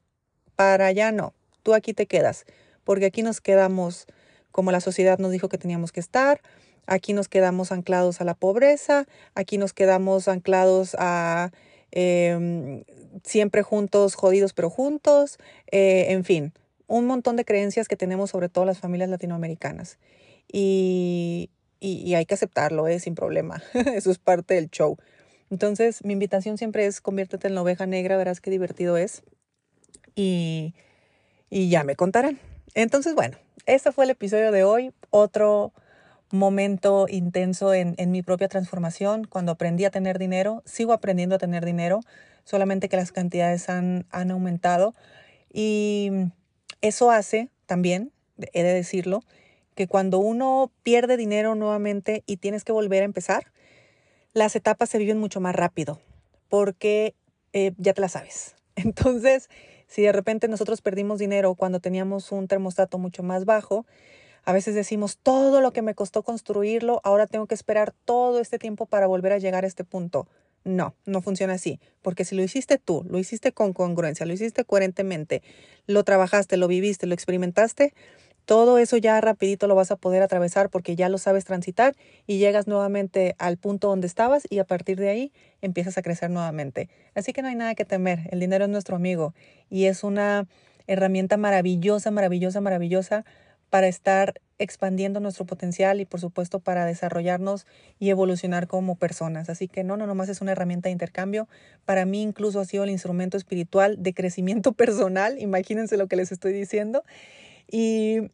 para 0.57 0.87
allá 0.87 1.13
no, 1.13 1.35
tú 1.63 1.75
aquí 1.75 1.95
te 1.95 2.07
quedas, 2.07 2.45
porque 2.85 3.07
aquí 3.07 3.23
nos 3.23 3.41
quedamos 3.41 4.07
como 4.53 4.73
la 4.73 4.81
sociedad 4.81 5.19
nos 5.19 5.33
dijo 5.33 5.49
que 5.49 5.59
teníamos 5.59 5.93
que 5.93 6.01
estar, 6.01 6.41
Aquí 6.87 7.13
nos 7.13 7.29
quedamos 7.29 7.73
anclados 7.73 8.21
a 8.21 8.25
la 8.25 8.35
pobreza, 8.35 9.07
aquí 9.35 9.59
nos 9.59 9.73
quedamos 9.73 10.29
anclados 10.29 10.95
a 10.99 11.51
em, 11.91 12.85
siempre 13.25 13.63
juntos, 13.63 14.15
jodidos 14.15 14.53
pero 14.53 14.71
juntos, 14.71 15.39
eh, 15.73 16.07
en 16.11 16.25
fin, 16.25 16.53
un 16.87 17.07
montón 17.07 17.35
de 17.37 17.45
creencias 17.45 17.89
que 17.89 17.97
tenemos 17.97 18.31
sobre 18.31 18.49
todo 18.49 18.65
las 18.65 18.79
familias 18.79 19.11
latinoamericanas. 19.11 19.99
Y, 20.53 21.51
y, 21.81 22.15
hay 22.15 22.25
que 22.25 22.35
aceptarlo, 22.35 22.87
¿eh? 22.87 23.01
sin 23.01 23.17
problema. 23.17 23.63
Eso 23.75 24.13
es 24.13 24.19
parte 24.19 24.55
del 24.55 24.71
show. 24.71 24.97
Entonces, 25.51 26.05
mi 26.05 26.13
invitación 26.13 26.57
siempre 26.57 26.87
es 26.87 27.01
conviértete 27.01 27.49
en 27.49 27.57
la 27.57 27.63
oveja 27.63 27.87
negra, 27.87 28.17
verás 28.17 28.41
qué 28.41 28.51
divertido 28.51 28.97
es. 28.97 29.23
Y, 30.17 30.75
y 31.49 31.69
ya 31.69 31.85
me 31.85 31.95
contarán. 31.95 32.41
Entonces, 32.75 33.15
bueno, 33.15 33.39
este 33.67 33.93
fue 33.93 34.05
el 34.05 34.11
episodio 34.11 34.51
de 34.51 34.65
hoy. 34.65 34.93
Otro 35.11 35.73
momento 36.33 37.07
intenso 37.09 37.73
en, 37.73 37.95
en, 37.99 38.11
mi 38.11 38.23
propia 38.23 38.49
transformación, 38.49 39.25
cuando 39.25 39.53
aprendí 39.53 39.85
a 39.85 39.91
tener 39.91 40.19
dinero, 40.19 40.65
sigo 40.67 40.93
aprendiendo 40.93 41.37
a 41.37 41.39
tener 41.39 41.65
dinero, 41.65 42.01
solamente 42.43 42.89
que 42.89 42.97
las 42.97 43.13
cantidades 43.13 43.69
han, 43.69 44.07
han 44.11 44.33
aumentado. 44.33 44.95
Y 45.53 46.11
eso 46.81 47.11
hace 47.11 47.49
también, 47.67 48.13
he 48.53 48.63
de 48.63 48.73
decirlo, 48.73 49.23
que 49.75 49.87
cuando 49.87 50.19
uno 50.19 50.73
pierde 50.83 51.17
dinero 51.17 51.55
nuevamente 51.55 52.25
y 52.27 52.39
tienes 52.39 52.65
que 52.65 52.73
volver 52.73 53.03
a 53.03 53.07
empezar, 53.07 53.53
las 54.33 54.57
etapas 54.57 54.89
se 54.91 54.99
viven 54.99 55.19
mucho 55.19 55.41
más 55.41 55.55
rápido, 55.55 56.01
porque 56.49 57.15
eh, 57.53 57.73
ya 57.77 57.93
te 57.93 58.01
la 58.01 58.09
sabes. 58.09 58.57
Entonces, 58.77 59.49
si 59.87 60.03
de 60.03 60.13
repente 60.13 60.49
nosotros 60.49 60.83
perdimos 60.83 61.19
dinero 61.19 61.55
cuando 61.55 61.81
teníamos 61.81 62.33
un 62.33 62.49
termostato 62.49 62.99
mucho 62.99 63.23
más 63.23 63.45
bajo, 63.45 63.87
a 64.45 64.53
veces 64.53 64.75
decimos, 64.77 65.19
todo 65.19 65.61
lo 65.61 65.73
que 65.73 65.83
me 65.83 65.95
costó 65.95 66.23
construirlo, 66.23 67.01
ahora 67.03 67.27
tengo 67.27 67.47
que 67.47 67.55
esperar 67.55 67.93
todo 68.05 68.39
este 68.39 68.59
tiempo 68.59 68.87
para 68.87 69.09
volver 69.09 69.33
a 69.33 69.39
llegar 69.39 69.65
a 69.65 69.67
este 69.67 69.83
punto. 69.83 70.29
No, 70.63 70.95
no 71.05 71.21
funciona 71.21 71.55
así, 71.55 71.81
porque 72.03 72.25
si 72.25 72.37
lo 72.37 72.43
hiciste 72.43 72.79
tú, 72.79 73.05
lo 73.09 73.19
hiciste 73.19 73.53
con 73.53 73.73
congruencia, 73.73 74.27
lo 74.27 74.33
hiciste 74.33 74.65
coherentemente, 74.65 75.43
lo 75.87 76.05
trabajaste, 76.05 76.57
lo 76.57 76.69
viviste, 76.69 77.07
lo 77.07 77.15
experimentaste, 77.15 77.93
todo 78.47 78.79
eso 78.79 78.97
ya 78.97 79.21
rapidito 79.21 79.67
lo 79.67 79.75
vas 79.75 79.91
a 79.91 79.97
poder 79.97 80.23
atravesar 80.23 80.71
porque 80.71 80.97
ya 80.97 81.09
lo 81.09 81.19
sabes 81.19 81.45
transitar 81.45 81.95
y 82.27 82.39
llegas 82.39 82.67
nuevamente 82.67 83.35
al 83.39 83.59
punto 83.59 83.89
donde 83.89 84.07
estabas 84.07 84.45
y 84.49 84.61
a 84.61 84.65
partir 84.65 84.99
de 84.99 85.11
ahí 85.11 85.33
empiezas 85.61 85.99
a 85.99 86.03
crecer 86.03 86.31
nuevamente. 86.31 86.89
Así 87.15 87.33
que 87.33 87.43
no 87.43 87.49
hay 87.49 87.57
nada 87.57 87.75
que 87.75 87.85
temer, 87.85 88.29
el 88.31 88.41
dinero 88.41 88.65
es 88.65 88.71
nuestro 88.71 88.97
amigo 88.97 89.35
y 89.69 89.87
es 89.87 90.05
una 90.05 90.47
herramienta 90.87 91.37
maravillosa, 91.37 92.13
maravillosa, 92.13 92.61
maravillosa 92.61 93.25
para 93.69 93.89
estar 93.89 94.41
expandiendo 94.59 95.21
nuestro 95.21 95.45
potencial 95.45 96.01
y 96.01 96.05
por 96.05 96.21
supuesto 96.21 96.61
para 96.61 96.87
desarrollarnos 96.87 97.67
y 97.99 98.11
evolucionar 98.11 98.69
como 98.69 98.95
personas. 98.95 99.51
Así 99.51 99.67
que 99.67 99.85
no, 99.85 99.97
no, 99.97 100.07
nomás 100.07 100.29
es 100.29 100.41
una 100.41 100.53
herramienta 100.53 100.89
de 100.89 100.93
intercambio. 100.93 101.49
Para 101.85 102.05
mí 102.07 102.23
incluso 102.23 102.61
ha 102.61 102.65
sido 102.65 102.85
el 102.85 102.91
instrumento 102.91 103.37
espiritual 103.37 104.03
de 104.03 104.15
crecimiento 104.15 104.73
personal. 104.73 105.39
Imagínense 105.41 105.97
lo 105.97 106.07
que 106.07 106.17
les 106.17 106.31
estoy 106.31 106.53
diciendo. 106.53 107.03
Y 107.71 108.31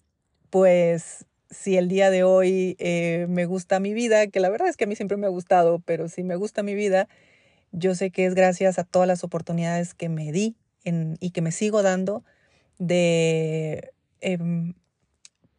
pues 0.51 1.27
si 1.51 1.77
el 1.77 1.89
día 1.89 2.11
de 2.11 2.25
hoy 2.25 2.77
eh, 2.79 3.27
me 3.29 3.47
gusta 3.47 3.81
mi 3.81 3.93
vida, 3.95 4.27
que 4.27 4.41
la 4.41 4.49
verdad 4.49 4.69
es 4.69 4.77
que 4.77 4.85
a 4.85 4.87
mí 4.87 4.97
siempre 4.97 5.17
me 5.17 5.27
ha 5.27 5.31
gustado, 5.31 5.81
pero 5.85 6.09
si 6.09 6.23
me 6.23 6.37
gusta 6.37 6.63
mi 6.63 6.75
vida, 6.75 7.09
yo 7.73 7.95
sé 7.95 8.11
que 8.11 8.27
es 8.27 8.35
gracias 8.35 8.79
a 8.79 8.85
todas 8.85 9.09
las 9.09 9.25
oportunidades 9.25 9.95
que 9.95 10.09
me 10.09 10.33
di 10.33 10.57
y 10.85 11.31
que 11.31 11.43
me 11.43 11.53
sigo 11.53 11.83
dando 11.83 12.25
de 12.79 13.93
em, 14.21 14.75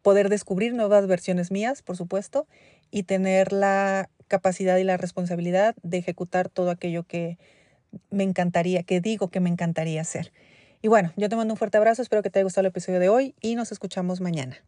poder 0.02 0.28
descubrir 0.28 0.74
nuevas 0.74 1.06
versiones 1.06 1.50
mías, 1.50 1.82
por 1.82 1.96
supuesto, 1.96 2.46
y 2.90 3.04
tener 3.04 3.52
la 3.52 4.10
capacidad 4.28 4.76
y 4.76 4.84
la 4.84 4.96
responsabilidad 4.96 5.74
de 5.82 5.98
ejecutar 5.98 6.48
todo 6.48 6.70
aquello 6.70 7.04
que 7.04 7.38
me 8.10 8.24
encantaría, 8.24 8.82
que 8.82 9.00
digo 9.00 9.28
que 9.28 9.40
me 9.40 9.50
encantaría 9.50 10.00
hacer. 10.00 10.32
Y 10.84 10.88
bueno, 10.88 11.14
yo 11.16 11.30
te 11.30 11.36
mando 11.36 11.54
un 11.54 11.56
fuerte 11.56 11.78
abrazo, 11.78 12.02
espero 12.02 12.22
que 12.22 12.28
te 12.28 12.40
haya 12.40 12.44
gustado 12.44 12.60
el 12.60 12.66
episodio 12.66 13.00
de 13.00 13.08
hoy 13.08 13.34
y 13.40 13.54
nos 13.54 13.72
escuchamos 13.72 14.20
mañana. 14.20 14.62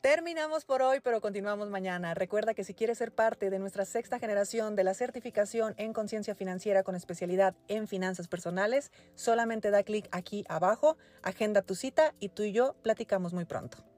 Terminamos 0.00 0.64
por 0.64 0.80
hoy, 0.80 1.00
pero 1.00 1.20
continuamos 1.20 1.68
mañana. 1.68 2.14
Recuerda 2.14 2.54
que 2.54 2.64
si 2.64 2.72
quieres 2.72 2.96
ser 2.96 3.12
parte 3.12 3.50
de 3.50 3.58
nuestra 3.58 3.84
sexta 3.84 4.18
generación 4.18 4.76
de 4.76 4.84
la 4.84 4.94
certificación 4.94 5.74
en 5.76 5.92
conciencia 5.92 6.34
financiera 6.34 6.82
con 6.84 6.94
especialidad 6.94 7.54
en 7.68 7.86
finanzas 7.86 8.28
personales, 8.28 8.92
solamente 9.14 9.70
da 9.70 9.82
clic 9.82 10.08
aquí 10.10 10.42
abajo, 10.48 10.96
agenda 11.22 11.60
tu 11.60 11.74
cita 11.74 12.14
y 12.18 12.30
tú 12.30 12.44
y 12.44 12.52
yo 12.52 12.76
platicamos 12.82 13.34
muy 13.34 13.44
pronto. 13.44 13.89